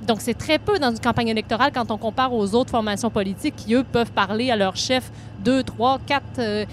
Donc, 0.06 0.18
c'est 0.20 0.34
très 0.34 0.58
peu 0.58 0.78
dans 0.78 0.90
une 0.90 1.00
campagne 1.00 1.28
électorale 1.28 1.70
quand 1.74 1.90
on 1.90 1.98
compare 1.98 2.32
aux 2.32 2.54
autres 2.54 2.70
formations 2.70 3.10
politiques 3.10 3.56
qui, 3.56 3.74
eux, 3.74 3.84
peuvent 3.84 4.12
parler 4.12 4.50
à 4.50 4.56
leur 4.56 4.76
chef 4.76 5.10
deux, 5.40 5.62
trois, 5.62 5.98
quatre, 6.06 6.38
euh, 6.38 6.64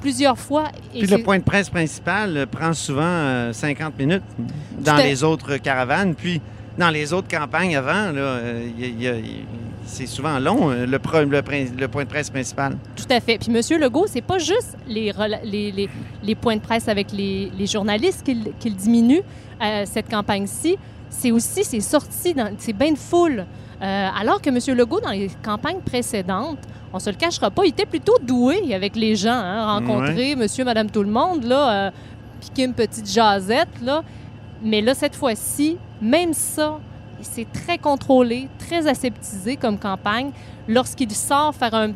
plusieurs 0.00 0.38
fois. 0.38 0.64
Et 0.94 1.00
Puis 1.00 1.08
le 1.08 1.22
point 1.22 1.38
de 1.38 1.44
presse 1.44 1.68
principal 1.68 2.46
prend 2.50 2.72
souvent 2.72 3.02
euh, 3.04 3.52
50 3.52 3.98
minutes 3.98 4.22
dans 4.78 4.96
les 4.96 5.22
autres 5.22 5.56
caravanes. 5.56 6.14
Puis 6.14 6.40
dans 6.78 6.90
les 6.90 7.12
autres 7.12 7.28
campagnes 7.28 7.76
avant, 7.76 8.12
c'est 9.84 10.06
souvent 10.06 10.38
long, 10.38 10.70
le, 10.70 10.86
le, 10.86 11.80
le, 11.80 11.88
point 11.88 12.04
de 12.04 12.08
presse 12.08 12.30
principal. 12.30 12.76
Tout 12.96 13.04
à 13.10 13.20
fait. 13.20 13.38
Puis 13.38 13.54
M. 13.54 13.80
Legault, 13.80 14.06
c'est 14.06 14.22
pas 14.22 14.38
juste 14.38 14.76
les, 14.86 15.12
les, 15.44 15.72
les, 15.72 15.88
les, 16.22 16.34
points 16.34 16.56
de 16.56 16.60
presse 16.60 16.88
avec 16.88 17.12
les, 17.12 17.66
journalistes 17.66 18.24
qu'il 18.24 18.52
qu 18.60 18.70
diminue 18.70 19.22
euh, 19.62 19.84
cette 19.84 20.08
campagne-ci, 20.08 20.78
c'est 21.10 21.32
aussi 21.32 21.64
ses 21.64 21.80
sorties, 21.80 22.32
dans 22.34 22.50
ses 22.58 22.72
bains 22.72 22.92
de 22.92 22.98
foule. 22.98 23.44
Euh, 23.82 24.08
alors 24.18 24.40
que 24.40 24.50
M. 24.50 24.76
Legault, 24.76 25.00
dans 25.00 25.10
les 25.10 25.30
campagnes 25.42 25.80
précédentes, 25.80 26.58
on 26.92 26.98
se 26.98 27.10
le 27.10 27.16
cachera 27.16 27.50
pas, 27.50 27.64
il 27.64 27.70
était 27.70 27.86
plutôt 27.86 28.16
doué 28.22 28.74
avec 28.74 28.96
les 28.96 29.14
gens, 29.16 29.30
hein, 29.30 29.78
rencontrer 29.78 30.30
ouais. 30.30 30.36
monsieur, 30.36 30.64
madame, 30.64 30.90
tout 30.90 31.02
le 31.02 31.10
monde, 31.10 31.44
là, 31.44 31.72
euh, 31.72 31.90
piquer 32.40 32.64
une 32.64 32.74
petite 32.74 33.10
jasette, 33.10 33.68
là. 33.82 34.02
Mais 34.62 34.80
là, 34.80 34.94
cette 34.94 35.14
fois-ci, 35.14 35.76
même 36.00 36.34
ça, 36.34 36.78
c'est 37.22 37.50
très 37.52 37.78
contrôlé, 37.78 38.48
très 38.58 38.86
aseptisé 38.86 39.56
comme 39.56 39.78
campagne. 39.78 40.30
Lorsqu'il 40.68 41.10
sort 41.12 41.54
faire 41.54 41.74
un, 41.74 41.90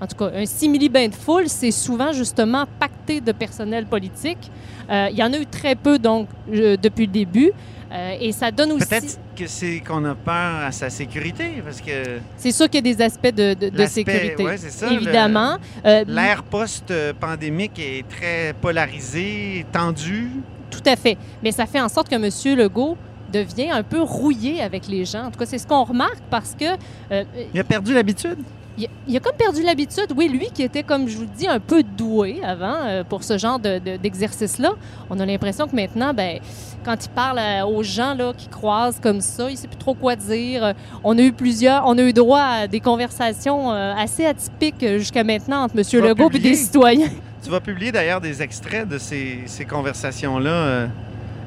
en 0.00 0.06
tout 0.06 0.16
cas, 0.16 0.30
un 0.34 0.46
simili-bain 0.46 1.08
de 1.08 1.14
foule, 1.14 1.48
c'est 1.48 1.70
souvent 1.70 2.12
justement 2.12 2.64
pacté 2.78 3.20
de 3.20 3.32
personnel 3.32 3.86
politique. 3.86 4.50
Euh, 4.90 5.08
il 5.10 5.16
y 5.16 5.22
en 5.22 5.32
a 5.32 5.38
eu 5.38 5.46
très 5.46 5.74
peu, 5.74 5.98
donc, 5.98 6.28
euh, 6.52 6.76
depuis 6.76 7.06
le 7.06 7.12
début. 7.12 7.52
Euh, 7.92 8.16
et 8.20 8.32
ça 8.32 8.50
donne 8.50 8.72
aussi... 8.72 8.86
Peut-être 8.86 9.18
que 9.36 9.46
c'est 9.46 9.80
qu'on 9.86 10.04
a 10.06 10.14
peur 10.14 10.64
à 10.64 10.72
sa 10.72 10.88
sécurité, 10.88 11.62
parce 11.62 11.80
que... 11.80 12.20
C'est 12.38 12.52
sûr 12.52 12.70
qu'il 12.70 12.86
y 12.86 12.90
a 12.90 12.94
des 12.94 13.02
aspects 13.02 13.34
de, 13.34 13.52
de, 13.54 13.68
de 13.68 13.86
sécurité, 13.86 14.42
ouais, 14.42 14.56
ça, 14.56 14.90
évidemment. 14.90 15.58
L'ère 15.84 16.42
post-pandémique 16.42 17.78
est 17.78 18.08
très 18.08 18.54
polarisée, 18.60 19.66
tendue. 19.70 20.30
Tout 20.70 20.82
à 20.86 20.96
fait. 20.96 21.18
Mais 21.42 21.52
ça 21.52 21.66
fait 21.66 21.80
en 21.80 21.90
sorte 21.90 22.08
que 22.08 22.14
M. 22.14 22.58
Legault 22.58 22.96
devient 23.30 23.70
un 23.70 23.82
peu 23.82 24.00
rouillé 24.00 24.62
avec 24.62 24.88
les 24.88 25.04
gens. 25.04 25.24
En 25.26 25.30
tout 25.30 25.38
cas, 25.38 25.46
c'est 25.46 25.58
ce 25.58 25.66
qu'on 25.66 25.84
remarque 25.84 26.22
parce 26.30 26.54
que... 26.58 26.64
Euh, 27.10 27.24
il 27.52 27.60
a 27.60 27.64
perdu 27.64 27.92
l'habitude. 27.92 28.38
Il, 28.78 28.88
il, 29.06 29.16
a 29.16 29.20
comme 29.20 29.36
perdu 29.36 29.62
l'habitude. 29.62 30.06
Oui, 30.16 30.28
lui 30.28 30.48
qui 30.52 30.62
était, 30.62 30.82
comme 30.82 31.08
je 31.08 31.16
vous 31.16 31.26
dis, 31.26 31.46
un 31.46 31.60
peu 31.60 31.82
doué 31.82 32.40
avant 32.42 32.74
euh, 32.74 33.04
pour 33.04 33.22
ce 33.22 33.36
genre 33.38 33.58
d'exercice-là, 33.58 34.70
de, 34.70 34.74
on 35.10 35.20
a 35.20 35.26
l'impression 35.26 35.66
que 35.66 35.76
maintenant, 35.76 36.14
ben, 36.14 36.38
quand 36.84 37.04
il 37.04 37.10
parle 37.10 37.38
à, 37.38 37.66
aux 37.66 37.82
gens 37.82 38.14
là, 38.14 38.32
qui 38.36 38.48
croisent 38.48 39.00
comme 39.00 39.20
ça, 39.20 39.48
il 39.48 39.52
ne 39.52 39.58
sait 39.58 39.68
plus 39.68 39.76
trop 39.76 39.94
quoi 39.94 40.16
dire. 40.16 40.74
On 41.04 41.18
a 41.18 41.22
eu 41.22 41.32
plusieurs, 41.32 41.86
on 41.86 41.98
a 41.98 42.02
eu 42.02 42.12
droit 42.12 42.40
à 42.40 42.66
des 42.66 42.80
conversations 42.80 43.72
euh, 43.72 43.94
assez 43.94 44.24
atypiques 44.24 44.86
jusqu'à 44.98 45.24
maintenant 45.24 45.64
entre 45.64 45.78
M. 45.78 46.04
Legault 46.04 46.30
et 46.32 46.38
des 46.38 46.54
citoyens. 46.54 47.10
Tu 47.42 47.50
vas 47.50 47.60
publier 47.60 47.92
d'ailleurs 47.92 48.20
des 48.20 48.40
extraits 48.40 48.88
de 48.88 48.98
ces, 48.98 49.40
ces 49.46 49.64
conversations-là 49.64 50.88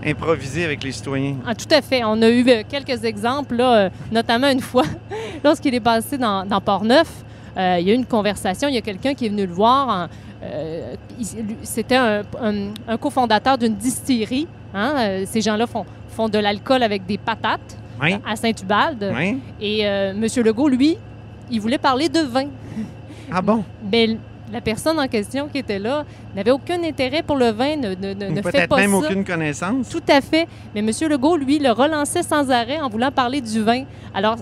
improvisées 0.06 0.64
avec 0.64 0.84
les 0.84 0.92
citoyens. 0.92 1.36
Ah, 1.46 1.56
tout 1.56 1.68
à 1.72 1.82
fait. 1.82 2.04
On 2.04 2.22
a 2.22 2.30
eu 2.30 2.48
euh, 2.48 2.64
quelques 2.68 3.04
exemples, 3.04 3.56
là, 3.56 3.76
euh, 3.76 3.90
notamment 4.12 4.50
une 4.50 4.60
fois, 4.62 4.84
lorsqu'il 5.44 5.74
est 5.74 5.80
passé 5.80 6.18
dans, 6.18 6.46
dans 6.46 6.62
Port-Neuf, 6.62 7.24
euh, 7.58 7.78
il 7.80 7.88
y 7.88 7.92
a 7.92 7.94
eu 7.94 7.98
une 7.98 8.06
conversation, 8.06 8.68
il 8.68 8.76
y 8.76 8.78
a 8.78 8.82
quelqu'un 8.82 9.14
qui 9.14 9.26
est 9.26 9.30
venu 9.30 9.46
le 9.46 9.54
voir. 9.54 10.10
C'était 11.64 11.96
un, 11.96 12.22
un, 12.40 12.54
un 12.88 12.98
cofondateur 12.98 13.58
d'une 13.58 13.76
distillerie. 13.76 14.48
Hein? 14.76 15.24
ces 15.26 15.42
gens-là 15.42 15.66
font, 15.66 15.86
font 16.10 16.30
de 16.30 16.38
l'alcool 16.38 16.84
avec 16.84 17.06
des 17.06 17.18
patates 17.18 17.78
oui. 18.00 18.16
à 18.28 18.36
Saint-Ubalde. 18.36 19.12
Oui. 19.16 19.40
Et 19.60 19.80
M. 19.80 20.24
Legault, 20.44 20.68
lui, 20.68 20.98
il 21.50 21.62
voulait 21.62 21.80
parler 21.80 22.10
de 22.10 22.20
vin. 22.20 22.48
Ah 23.32 23.42
bon? 23.42 23.64
Mais 23.92 24.18
la 24.52 24.62
personne 24.62 25.00
en 25.00 25.08
question 25.08 25.48
qui 25.48 25.58
était 25.58 25.80
là 25.80 26.06
n'avait 26.36 26.52
aucun 26.52 26.82
intérêt 26.84 27.24
pour 27.24 27.36
le 27.36 27.50
vin, 27.50 27.76
ne, 27.76 27.96
ne, 27.96 28.14
ne 28.14 28.42
fait 28.42 28.68
pas 28.68 28.78
même 28.78 28.92
ça. 28.92 28.98
aucune 28.98 29.26
connaissance. 29.26 29.90
Tout 29.90 30.04
à 30.08 30.22
fait. 30.22 30.48
Mais 30.74 30.82
M. 30.82 30.92
Legault, 31.10 31.38
lui, 31.38 31.60
le 31.60 31.72
relançait 31.72 32.24
sans 32.24 32.52
arrêt 32.52 32.80
en 32.80 32.90
voulant 32.90 33.12
parler 33.12 33.42
du 33.42 33.64
vin. 33.64 33.84
Alors, 34.14 34.36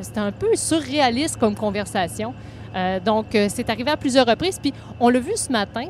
c'était 0.00 0.20
un 0.20 0.32
peu 0.32 0.54
surréaliste 0.54 1.36
comme 1.36 1.54
conversation. 1.54 2.34
Euh, 2.74 3.00
donc, 3.00 3.34
euh, 3.34 3.46
c'est 3.48 3.70
arrivé 3.70 3.90
à 3.90 3.96
plusieurs 3.96 4.26
reprises. 4.26 4.58
Puis, 4.60 4.74
on 5.00 5.08
l'a 5.08 5.20
vu 5.20 5.32
ce 5.36 5.50
matin, 5.50 5.84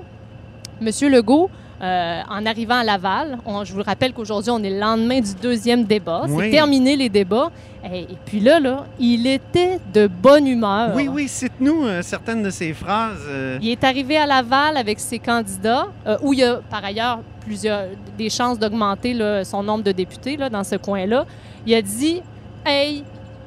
M. 0.80 0.90
Legault 1.10 1.50
euh, 1.82 2.20
en 2.30 2.46
arrivant 2.46 2.76
à 2.76 2.84
Laval. 2.84 3.38
On- 3.44 3.64
je 3.64 3.72
vous 3.74 3.82
rappelle 3.82 4.12
qu'aujourd'hui, 4.12 4.50
on 4.50 4.62
est 4.62 4.70
le 4.70 4.78
lendemain 4.80 5.20
du 5.20 5.34
deuxième 5.34 5.84
débat. 5.84 6.22
Oui. 6.28 6.44
C'est 6.44 6.50
terminé 6.50 6.96
les 6.96 7.08
débats. 7.08 7.50
Et, 7.92 8.00
et 8.00 8.18
puis 8.24 8.40
là, 8.40 8.58
là, 8.58 8.84
il 8.98 9.26
était 9.26 9.78
de 9.94 10.06
bonne 10.08 10.46
humeur. 10.46 10.92
Oui, 10.94 11.08
oui, 11.08 11.28
cite-nous 11.28 11.84
euh, 11.84 12.02
certaines 12.02 12.42
de 12.42 12.50
ces 12.50 12.72
phrases. 12.72 13.20
euh, 13.28 13.58
Il 13.62 13.68
est 13.70 13.84
arrivé 13.84 14.16
à 14.16 14.26
Laval 14.26 14.76
avec 14.76 14.98
ses 14.98 15.18
candidats, 15.18 15.86
où 16.22 16.32
il 16.32 16.40
y 16.40 16.44
a 16.44 16.56
par 16.70 16.84
ailleurs 16.84 17.20
plusieurs 17.44 17.84
des 18.18 18.28
chances 18.30 18.58
d'augmenter 18.58 19.16
son 19.44 19.62
nombre 19.62 19.84
de 19.84 19.92
députés 19.92 20.36
là, 20.36 20.48
dans 20.50 20.64
ce 20.64 20.76
coin-là. 20.76 21.24
Il 21.66 21.74
a 21.74 21.82
dit 21.82 22.22
Hey, 22.64 23.04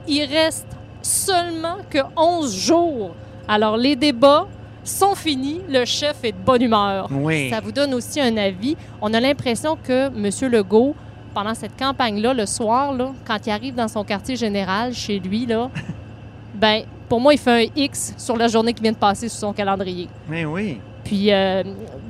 il 0.07 0.23
reste 0.25 0.67
seulement 1.01 1.77
que 1.89 1.99
11 2.15 2.55
jours. 2.55 3.11
Alors, 3.47 3.75
les 3.77 3.95
débats 3.95 4.47
sont 4.83 5.15
finis. 5.15 5.61
Le 5.69 5.85
chef 5.85 6.23
est 6.23 6.31
de 6.31 6.37
bonne 6.37 6.61
humeur. 6.61 7.07
Oui. 7.11 7.49
Ça 7.49 7.59
vous 7.59 7.71
donne 7.71 7.93
aussi 7.93 8.19
un 8.19 8.35
avis. 8.37 8.75
On 9.01 9.13
a 9.13 9.19
l'impression 9.19 9.77
que 9.81 10.07
M. 10.07 10.51
Legault, 10.51 10.95
pendant 11.33 11.53
cette 11.53 11.77
campagne-là, 11.77 12.33
le 12.33 12.45
soir, 12.45 12.93
là, 12.93 13.11
quand 13.25 13.37
il 13.45 13.49
arrive 13.51 13.75
dans 13.75 13.87
son 13.87 14.03
quartier 14.03 14.35
général, 14.35 14.93
chez 14.93 15.19
lui, 15.19 15.45
là, 15.45 15.69
ben, 16.55 16.83
pour 17.07 17.19
moi, 17.19 17.33
il 17.33 17.39
fait 17.39 17.65
un 17.65 17.69
X 17.75 18.13
sur 18.17 18.35
la 18.37 18.47
journée 18.47 18.73
qui 18.73 18.81
vient 18.83 18.91
de 18.91 18.97
passer 18.97 19.29
sur 19.29 19.39
son 19.39 19.53
calendrier. 19.53 20.07
Mais 20.27 20.45
oui. 20.45 20.79
Puis, 21.03 21.31
euh, 21.31 21.63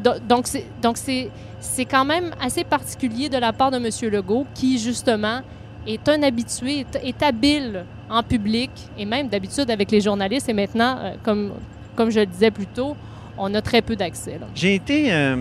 do- 0.03 0.19
donc, 0.27 0.47
c'est, 0.47 0.65
donc 0.81 0.97
c'est, 0.97 1.29
c'est 1.59 1.85
quand 1.85 2.03
même 2.05 2.31
assez 2.41 2.63
particulier 2.63 3.29
de 3.29 3.37
la 3.37 3.53
part 3.53 3.71
de 3.71 3.77
M. 3.77 3.89
Legault, 4.11 4.45
qui, 4.53 4.77
justement, 4.77 5.39
est 5.87 6.07
un 6.09 6.21
habitué, 6.23 6.79
est, 6.81 6.95
est 7.03 7.23
habile 7.23 7.85
en 8.09 8.23
public, 8.23 8.71
et 8.97 9.05
même 9.05 9.27
d'habitude 9.29 9.69
avec 9.71 9.91
les 9.91 10.01
journalistes. 10.01 10.49
Et 10.49 10.53
maintenant, 10.53 10.97
euh, 10.99 11.11
comme, 11.23 11.53
comme 11.99 12.11
je 12.11 12.21
le 12.21 12.25
disais 12.27 12.49
plus 12.49 12.65
tôt, 12.65 12.95
on 13.37 13.53
a 13.53 13.61
très 13.61 13.81
peu 13.81 13.97
d'accès. 13.97 14.39
J'ai 14.55 14.73
été 14.75 15.11
euh, 15.11 15.35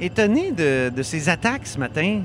étonné 0.00 0.50
de, 0.50 0.90
de 0.90 1.02
ses 1.04 1.28
attaques 1.28 1.68
ce 1.68 1.78
matin. 1.78 2.20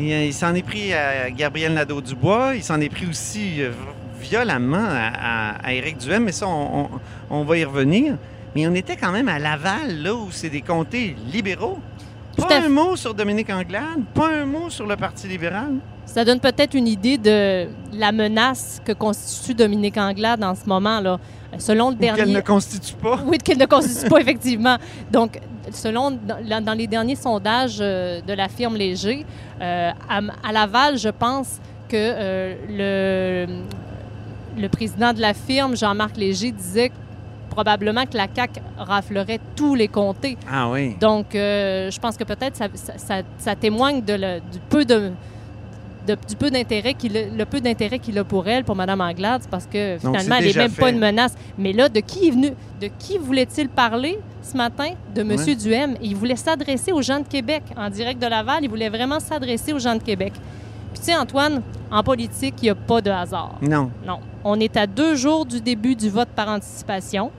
Euh, 0.00 0.24
il 0.24 0.32
s'en 0.32 0.54
est 0.54 0.62
pris 0.62 0.94
à 0.94 1.30
Gabriel 1.30 1.74
Nadeau-Dubois. 1.74 2.54
Il 2.56 2.62
s'en 2.62 2.80
est 2.80 2.88
pris 2.88 3.06
aussi 3.06 3.62
euh, 3.62 3.72
violemment 4.18 4.86
à, 4.88 5.10
à- 5.52 5.66
à 5.66 5.72
Éric 5.74 5.98
Duhem, 5.98 6.24
mais 6.24 6.32
ça, 6.32 6.46
on, 6.48 6.84
on- 6.84 6.90
on 7.40 7.44
va 7.44 7.58
y 7.58 7.64
revenir. 7.64 8.16
Mais 8.56 8.66
on 8.66 8.74
était 8.74 8.96
quand 8.96 9.12
même 9.12 9.28
à 9.28 9.38
Laval, 9.38 10.02
là 10.02 10.14
où 10.14 10.28
c'est 10.30 10.48
des 10.48 10.62
comtés 10.62 11.14
libéraux. 11.30 11.78
Tout 12.36 12.46
Pas 12.46 12.56
à 12.56 12.64
un 12.64 12.68
mot 12.70 12.96
sur 12.96 13.12
Dominique 13.12 13.50
Anglade, 13.50 14.00
pas 14.14 14.30
un 14.32 14.46
mot 14.46 14.70
sur 14.70 14.86
le 14.86 14.96
Parti 14.96 15.28
libéral. 15.28 15.72
Ça 16.06 16.24
donne 16.24 16.40
peut-être 16.40 16.72
une 16.74 16.88
idée 16.88 17.18
de 17.18 17.66
la 17.92 18.12
menace 18.12 18.80
que 18.82 18.92
constitue 18.92 19.52
Dominique 19.54 19.98
Anglade 19.98 20.42
en 20.42 20.54
ce 20.54 20.64
moment. 20.66 21.00
Là. 21.00 21.18
Selon 21.58 21.90
le 21.90 21.96
Ou 21.96 21.98
qu'elle 21.98 22.14
dernier... 22.16 22.34
ne 22.34 22.40
constitue 22.40 22.94
pas. 22.94 23.18
Oui, 23.26 23.38
qu'elle 23.38 23.58
ne 23.58 23.66
constitue 23.66 24.08
pas, 24.08 24.20
effectivement. 24.20 24.76
Donc, 25.10 25.38
selon 25.70 26.10
dans, 26.10 26.76
les 26.76 26.86
derniers 26.86 27.16
sondages 27.16 27.78
euh, 27.80 28.20
de 28.22 28.32
la 28.32 28.48
firme 28.48 28.76
Léger, 28.76 29.24
euh, 29.60 29.90
à, 30.08 30.20
à 30.48 30.52
Laval, 30.52 30.96
je 30.98 31.08
pense 31.10 31.60
que 31.88 31.96
euh, 31.96 33.46
le, 34.56 34.60
le 34.62 34.68
président 34.68 35.12
de 35.12 35.20
la 35.20 35.34
firme, 35.34 35.76
Jean-Marc 35.76 36.16
Léger, 36.16 36.52
disait 36.52 36.90
probablement 37.50 38.06
que 38.06 38.16
la 38.16 38.26
CAQ 38.34 38.60
raflerait 38.78 39.40
tous 39.54 39.74
les 39.74 39.88
comtés. 39.88 40.38
Ah 40.50 40.70
oui. 40.70 40.96
Donc, 40.98 41.34
euh, 41.34 41.90
je 41.90 42.00
pense 42.00 42.16
que 42.16 42.24
peut-être 42.24 42.56
ça, 42.56 42.68
ça- 42.74 42.96
ça- 42.96 43.22
ça 43.36 43.54
témoigne 43.54 44.00
de 44.02 44.14
le- 44.14 44.40
du 44.50 44.58
peu 44.70 44.86
de, 44.86 45.12
de- 46.06 46.16
du 46.28 46.36
peu 46.36 46.50
d'intérêt 46.50 46.94
qu'il 46.94 47.16
a- 47.16 47.26
le 47.28 47.44
peu 47.44 47.60
d'intérêt 47.60 47.98
qu'il 47.98 48.18
a 48.18 48.24
pour 48.24 48.46
elle, 48.48 48.64
pour 48.64 48.74
Mme 48.76 49.00
Anglade, 49.00 49.42
parce 49.50 49.66
que 49.66 49.96
finalement, 50.00 50.36
elle 50.38 50.46
n'est 50.46 50.52
même 50.54 50.72
pas 50.72 50.90
une 50.90 50.98
menace. 50.98 51.34
Mais 51.58 51.72
là, 51.72 51.88
de 51.88 52.00
qui 52.00 52.28
est 52.28 52.30
venu, 52.30 52.50
de 52.80 52.88
qui 52.98 53.18
voulait-il 53.18 53.68
parler 53.68 54.18
ce 54.42 54.56
matin? 54.56 54.90
De 55.14 55.20
M. 55.22 55.30
Ouais. 55.36 55.54
Duhem. 55.54 55.94
Il 56.02 56.16
voulait 56.16 56.36
s'adresser 56.36 56.92
aux 56.92 57.02
gens 57.02 57.20
de 57.20 57.26
Québec. 57.28 57.62
En 57.76 57.88
direct 57.90 58.20
de 58.20 58.26
Laval, 58.26 58.60
il 58.64 58.68
voulait 58.70 58.88
vraiment 58.88 59.20
s'adresser 59.20 59.72
aux 59.72 59.78
gens 59.78 59.94
de 59.94 60.02
Québec. 60.02 60.32
Puis 60.92 61.00
tu 61.00 61.06
sais, 61.06 61.16
Antoine, 61.16 61.62
en 61.90 62.02
politique, 62.02 62.54
il 62.62 62.64
n'y 62.64 62.70
a 62.70 62.74
pas 62.74 63.00
de 63.00 63.10
hasard. 63.10 63.58
Non. 63.62 63.90
Non. 64.06 64.18
On 64.44 64.58
est 64.60 64.76
à 64.76 64.86
deux 64.86 65.14
jours 65.14 65.46
du 65.46 65.60
début 65.60 65.94
du 65.94 66.10
vote 66.10 66.28
par 66.34 66.48
anticipation. 66.48 67.30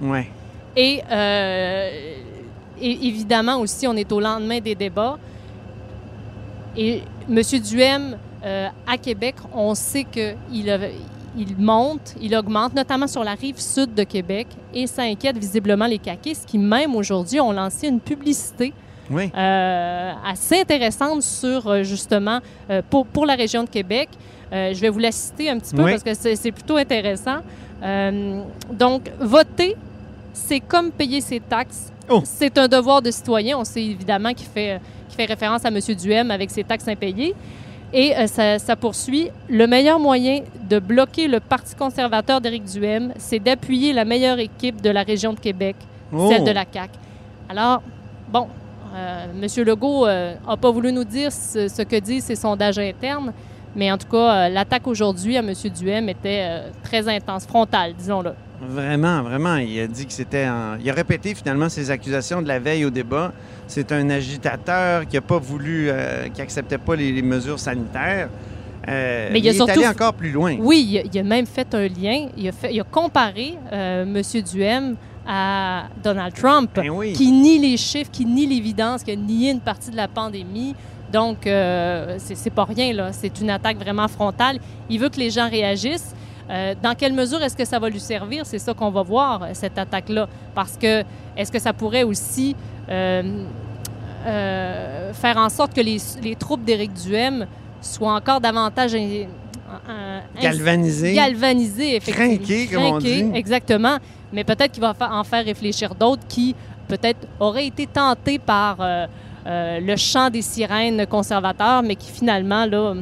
Ouais. 0.00 0.28
Et, 0.76 1.02
euh, 1.10 1.90
et 2.80 3.06
évidemment 3.06 3.56
aussi, 3.58 3.86
on 3.86 3.94
est 3.96 4.10
au 4.12 4.20
lendemain 4.20 4.60
des 4.60 4.74
débats. 4.74 5.18
Et 6.76 7.02
M. 7.28 7.42
Duhem, 7.60 8.16
euh, 8.44 8.68
à 8.86 8.96
Québec, 8.98 9.34
on 9.54 9.74
sait 9.74 10.04
qu'il 10.04 10.70
a- 10.70 10.78
il 11.36 11.56
monte, 11.58 12.14
il 12.20 12.34
augmente, 12.34 12.74
notamment 12.74 13.06
sur 13.06 13.22
la 13.22 13.34
rive 13.34 13.58
sud 13.60 13.94
de 13.94 14.02
Québec, 14.04 14.46
et 14.74 14.86
ça 14.86 15.02
inquiète 15.02 15.36
visiblement 15.38 15.86
les 15.86 15.98
caquistes 15.98 16.46
qui, 16.48 16.58
même 16.58 16.94
aujourd'hui, 16.96 17.40
ont 17.40 17.52
lancé 17.52 17.88
une 17.88 18.00
publicité 18.00 18.72
Oui. 19.10 19.30
euh, 19.36 20.12
assez 20.26 20.60
intéressante 20.60 21.22
sur, 21.22 21.66
euh, 21.68 21.82
justement, 21.82 22.40
euh, 22.70 22.82
pour, 22.88 23.06
pour 23.06 23.26
la 23.26 23.34
région 23.34 23.62
de 23.64 23.68
Québec. 23.68 24.08
Euh, 24.52 24.72
je 24.72 24.80
vais 24.80 24.88
vous 24.88 24.98
la 24.98 25.12
citer 25.12 25.50
un 25.50 25.58
petit 25.58 25.74
peu 25.74 25.82
Oui. 25.84 25.90
parce 25.90 26.02
que 26.02 26.14
c'est 26.14 26.34
c'est 26.34 26.52
plutôt 26.52 26.76
intéressant. 26.76 27.38
Donc, 28.72 29.10
voter, 29.20 29.76
c'est 30.32 30.60
comme 30.60 30.90
payer 30.90 31.20
ses 31.20 31.40
taxes. 31.40 31.92
Oh. 32.10 32.22
C'est 32.24 32.56
un 32.58 32.68
devoir 32.68 33.02
de 33.02 33.10
citoyen. 33.10 33.58
On 33.58 33.64
sait 33.64 33.82
évidemment 33.84 34.32
qu'il 34.32 34.46
fait, 34.46 34.80
fait 35.10 35.24
référence 35.26 35.64
à 35.64 35.68
M. 35.68 35.78
Duhem 35.96 36.30
avec 36.30 36.50
ses 36.50 36.64
taxes 36.64 36.88
impayées. 36.88 37.34
Et 37.92 38.14
euh, 38.16 38.26
ça, 38.26 38.58
ça 38.58 38.76
poursuit. 38.76 39.30
Le 39.48 39.66
meilleur 39.66 39.98
moyen 39.98 40.40
de 40.68 40.78
bloquer 40.78 41.26
le 41.28 41.40
Parti 41.40 41.74
conservateur 41.74 42.40
d'Éric 42.40 42.64
Duhem, 42.64 43.12
c'est 43.16 43.38
d'appuyer 43.38 43.92
la 43.92 44.04
meilleure 44.04 44.38
équipe 44.38 44.80
de 44.82 44.90
la 44.90 45.02
région 45.02 45.32
de 45.32 45.40
Québec, 45.40 45.76
Oh. 46.12 46.28
celle 46.30 46.44
de 46.44 46.50
la 46.50 46.64
CAQ. 46.70 46.90
Alors, 47.50 47.82
bon, 48.30 48.46
euh, 48.94 49.26
M. 49.42 49.64
Legault 49.66 50.06
n'a 50.06 50.56
pas 50.58 50.70
voulu 50.70 50.90
nous 50.92 51.04
dire 51.04 51.30
ce, 51.30 51.68
ce 51.68 51.82
que 51.82 51.96
disent 51.96 52.24
ses 52.24 52.36
sondages 52.36 52.78
internes, 52.78 53.32
mais 53.76 53.92
en 53.92 53.98
tout 53.98 54.08
cas, 54.08 54.46
euh, 54.46 54.48
l'attaque 54.48 54.86
aujourd'hui 54.86 55.36
à 55.36 55.40
M. 55.40 55.52
Duhem 55.78 56.08
était 56.08 56.42
euh, 56.48 56.70
très 56.82 57.06
intense, 57.08 57.46
frontale, 57.46 57.94
disons-le. 57.94 58.32
Vraiment, 58.60 59.22
vraiment. 59.22 59.56
Il 59.56 59.78
a 59.80 59.86
dit 59.86 60.06
que 60.06 60.12
c'était. 60.12 60.46
Il 60.82 60.90
a 60.90 60.92
répété 60.92 61.34
finalement 61.34 61.68
ses 61.68 61.90
accusations 61.90 62.42
de 62.42 62.48
la 62.48 62.58
veille 62.58 62.84
au 62.84 62.90
débat. 62.90 63.32
C'est 63.66 63.92
un 63.92 64.08
agitateur 64.10 65.06
qui 65.06 65.16
n'a 65.16 65.20
pas 65.20 65.38
voulu, 65.38 65.86
euh, 65.88 66.28
qui 66.28 66.40
acceptait 66.40 66.78
pas 66.78 66.96
les, 66.96 67.12
les 67.12 67.22
mesures 67.22 67.58
sanitaires. 67.58 68.28
Euh, 68.88 69.28
Mais 69.32 69.40
il 69.40 69.48
a 69.48 69.50
est 69.50 69.54
surtout- 69.54 69.72
allé 69.72 69.86
encore 69.86 70.14
plus 70.14 70.32
loin. 70.32 70.56
Oui, 70.58 70.84
il 70.88 70.98
a, 70.98 71.02
il 71.12 71.18
a 71.18 71.22
même 71.22 71.46
fait 71.46 71.72
un 71.74 71.86
lien. 71.88 72.28
Il 72.36 72.48
a, 72.48 72.52
fait, 72.52 72.72
il 72.74 72.80
a 72.80 72.84
comparé 72.84 73.54
euh, 73.72 74.02
M. 74.04 74.22
Duhem 74.42 74.96
à 75.26 75.84
Donald 76.02 76.34
Trump, 76.34 76.70
Ben 76.74 76.88
oui. 76.88 77.12
qui 77.12 77.30
nie 77.30 77.58
les 77.58 77.76
chiffres, 77.76 78.10
qui 78.10 78.24
nie 78.24 78.46
l'évidence, 78.46 79.02
qui 79.04 79.10
a 79.10 79.16
nié 79.16 79.50
une 79.50 79.60
partie 79.60 79.90
de 79.90 79.96
la 79.96 80.08
pandémie. 80.08 80.74
Donc, 81.12 81.46
euh, 81.46 82.16
c'est 82.18 82.34
c'est 82.34 82.50
pas 82.50 82.64
rien, 82.64 82.92
là. 82.94 83.12
C'est 83.12 83.40
une 83.40 83.50
attaque 83.50 83.78
vraiment 83.78 84.08
frontale. 84.08 84.58
Il 84.90 84.98
veut 84.98 85.10
que 85.10 85.18
les 85.18 85.30
gens 85.30 85.48
réagissent. 85.48 86.14
Euh, 86.50 86.74
dans 86.82 86.94
quelle 86.94 87.12
mesure 87.12 87.42
est-ce 87.42 87.56
que 87.56 87.64
ça 87.64 87.78
va 87.78 87.88
lui 87.90 88.00
servir? 88.00 88.46
C'est 88.46 88.58
ça 88.58 88.72
qu'on 88.72 88.90
va 88.90 89.02
voir, 89.02 89.42
euh, 89.42 89.46
cette 89.52 89.76
attaque-là. 89.78 90.28
Parce 90.54 90.76
que 90.78 91.02
est-ce 91.36 91.52
que 91.52 91.58
ça 91.58 91.72
pourrait 91.72 92.04
aussi 92.04 92.56
euh, 92.88 93.44
euh, 94.26 95.12
faire 95.12 95.36
en 95.36 95.48
sorte 95.48 95.74
que 95.74 95.80
les, 95.80 95.98
les 96.22 96.34
troupes 96.36 96.64
d'Éric 96.64 96.92
Duhem 96.94 97.46
soient 97.80 98.14
encore 98.14 98.40
davantage 98.40 98.94
in- 98.94 98.98
in- 98.98 100.22
in- 100.36 100.40
Galvanisé. 100.42 101.12
galvanisées, 101.14 101.96
effectivement. 101.96 102.36
Crinquées, 102.36 102.66
comme 102.66 102.82
on 102.84 102.98
dit. 102.98 103.24
Exactement. 103.34 103.98
Mais 104.32 104.44
peut-être 104.44 104.72
qu'il 104.72 104.82
va 104.82 104.94
en 105.00 105.24
faire 105.24 105.44
réfléchir 105.44 105.94
d'autres 105.94 106.26
qui, 106.28 106.54
peut-être, 106.88 107.26
auraient 107.40 107.66
été 107.66 107.86
tentés 107.86 108.38
par 108.38 108.78
le 109.46 109.96
chant 109.96 110.28
des 110.30 110.42
sirènes 110.42 111.06
conservateurs, 111.06 111.82
mais 111.82 111.96
qui 111.96 112.10
finalement, 112.10 112.66
là, 112.66 112.94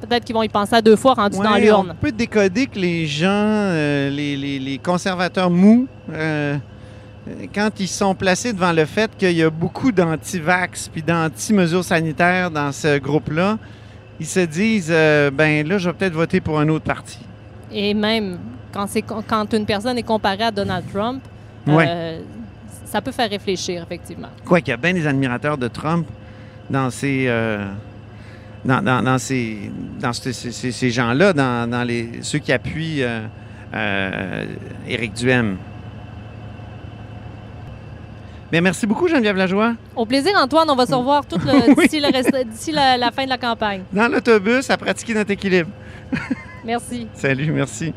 peut-être 0.00 0.24
qu'ils 0.24 0.34
vont 0.34 0.42
y 0.42 0.48
penser 0.48 0.74
à 0.76 0.82
deux 0.82 0.96
fois 0.96 1.14
rendus 1.14 1.38
dans 1.38 1.56
l'urne. 1.56 1.90
On 1.92 1.94
peut 1.94 2.12
décoder 2.12 2.66
que 2.66 2.78
les 2.78 3.06
gens, 3.06 3.28
euh, 3.30 4.10
les, 4.10 4.36
les- 4.36 4.58
les 4.58 4.78
conservateurs 4.78 5.50
mous, 5.50 5.86
euh, 6.12 6.56
quand 7.54 7.70
ils 7.78 7.88
sont 7.88 8.14
placés 8.14 8.52
devant 8.52 8.72
le 8.72 8.84
fait 8.86 9.10
qu'il 9.16 9.32
y 9.32 9.42
a 9.42 9.50
beaucoup 9.50 9.92
d'anti-vax 9.92 10.88
puis 10.88 11.02
d'anti-mesures 11.02 11.84
sanitaires 11.84 12.50
dans 12.50 12.72
ce 12.72 12.98
groupe-là, 12.98 13.58
ils 14.18 14.26
se 14.26 14.40
disent 14.40 14.90
euh, 14.90 15.30
ben 15.30 15.66
là, 15.66 15.78
je 15.78 15.88
vais 15.90 15.94
peut-être 15.96 16.14
voter 16.14 16.40
pour 16.40 16.58
un 16.58 16.68
autre 16.68 16.84
parti. 16.84 17.18
Et 17.72 17.94
même 17.94 18.38
quand, 18.72 18.86
c'est, 18.88 19.02
quand 19.02 19.52
une 19.54 19.66
personne 19.66 19.96
est 19.98 20.02
comparée 20.02 20.44
à 20.44 20.50
Donald 20.50 20.84
Trump, 20.92 21.22
Ouais. 21.66 21.84
euh, 21.88 22.20
ça 22.86 23.00
peut 23.02 23.12
faire 23.12 23.28
réfléchir, 23.30 23.82
effectivement. 23.82 24.28
Quoi 24.46 24.60
qu'il 24.60 24.70
y 24.70 24.74
a 24.74 24.76
bien 24.76 24.94
des 24.94 25.06
admirateurs 25.06 25.58
de 25.58 25.68
Trump 25.68 26.06
dans 26.70 26.90
ces. 26.90 27.26
Dans, 28.64 28.82
dans- 28.82 29.02
dans 29.02 29.18
ces, 29.18 29.70
dans 30.00 30.12
ces, 30.12 30.32
ces- 30.32 30.52
ces- 30.52 30.72
ces 30.72 30.90
gens-là, 30.90 31.32
dans, 31.32 31.68
dans 31.70 31.82
les, 31.82 32.10
ceux 32.22 32.38
qui 32.38 32.52
appuient 32.52 33.02
euh, 33.02 33.20
euh, 33.74 34.44
Éric 34.88 35.14
Duhem. 35.14 35.56
Bien, 38.52 38.60
merci 38.62 38.84
beaucoup, 38.86 39.06
Geneviève 39.06 39.36
Lajoie. 39.36 39.74
Au 39.94 40.04
plaisir, 40.04 40.32
Antoine. 40.42 40.68
On 40.70 40.74
va 40.74 40.84
se 40.86 40.94
revoir 40.94 41.24
tout 41.24 41.38
le- 41.44 41.74
Oui. 41.76 41.84
d'ici, 41.84 42.00
le 42.00 42.12
reste- 42.12 42.48
d'ici 42.48 42.72
la, 42.72 42.96
la 42.96 43.10
fin 43.12 43.24
de 43.24 43.28
la 43.28 43.38
campagne. 43.38 43.82
Dans 43.92 44.08
l'autobus, 44.08 44.68
à 44.70 44.76
pratiquer 44.76 45.14
notre 45.14 45.30
équilibre. 45.30 45.70
Merci. 46.64 47.06
Salut, 47.14 47.52
merci. 47.52 47.94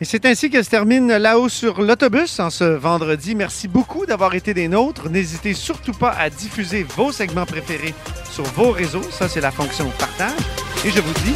Et 0.00 0.04
c'est 0.04 0.26
ainsi 0.26 0.48
que 0.48 0.62
se 0.62 0.70
termine 0.70 1.08
là-haut 1.08 1.48
sur 1.48 1.82
l'autobus 1.82 2.38
en 2.38 2.50
ce 2.50 2.64
vendredi. 2.64 3.34
Merci 3.34 3.66
beaucoup 3.66 4.06
d'avoir 4.06 4.34
été 4.34 4.54
des 4.54 4.68
nôtres. 4.68 5.08
N'hésitez 5.08 5.54
surtout 5.54 5.92
pas 5.92 6.10
à 6.10 6.30
diffuser 6.30 6.84
vos 6.84 7.10
segments 7.10 7.46
préférés 7.46 7.94
sur 8.30 8.44
vos 8.44 8.70
réseaux. 8.70 9.02
Ça, 9.10 9.28
c'est 9.28 9.40
la 9.40 9.50
fonction 9.50 9.90
partage. 9.98 10.38
Et 10.84 10.90
je 10.90 11.00
vous 11.00 11.14
dis 11.24 11.34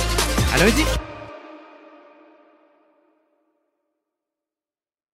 à 0.55 0.59
lundi. 0.59 0.85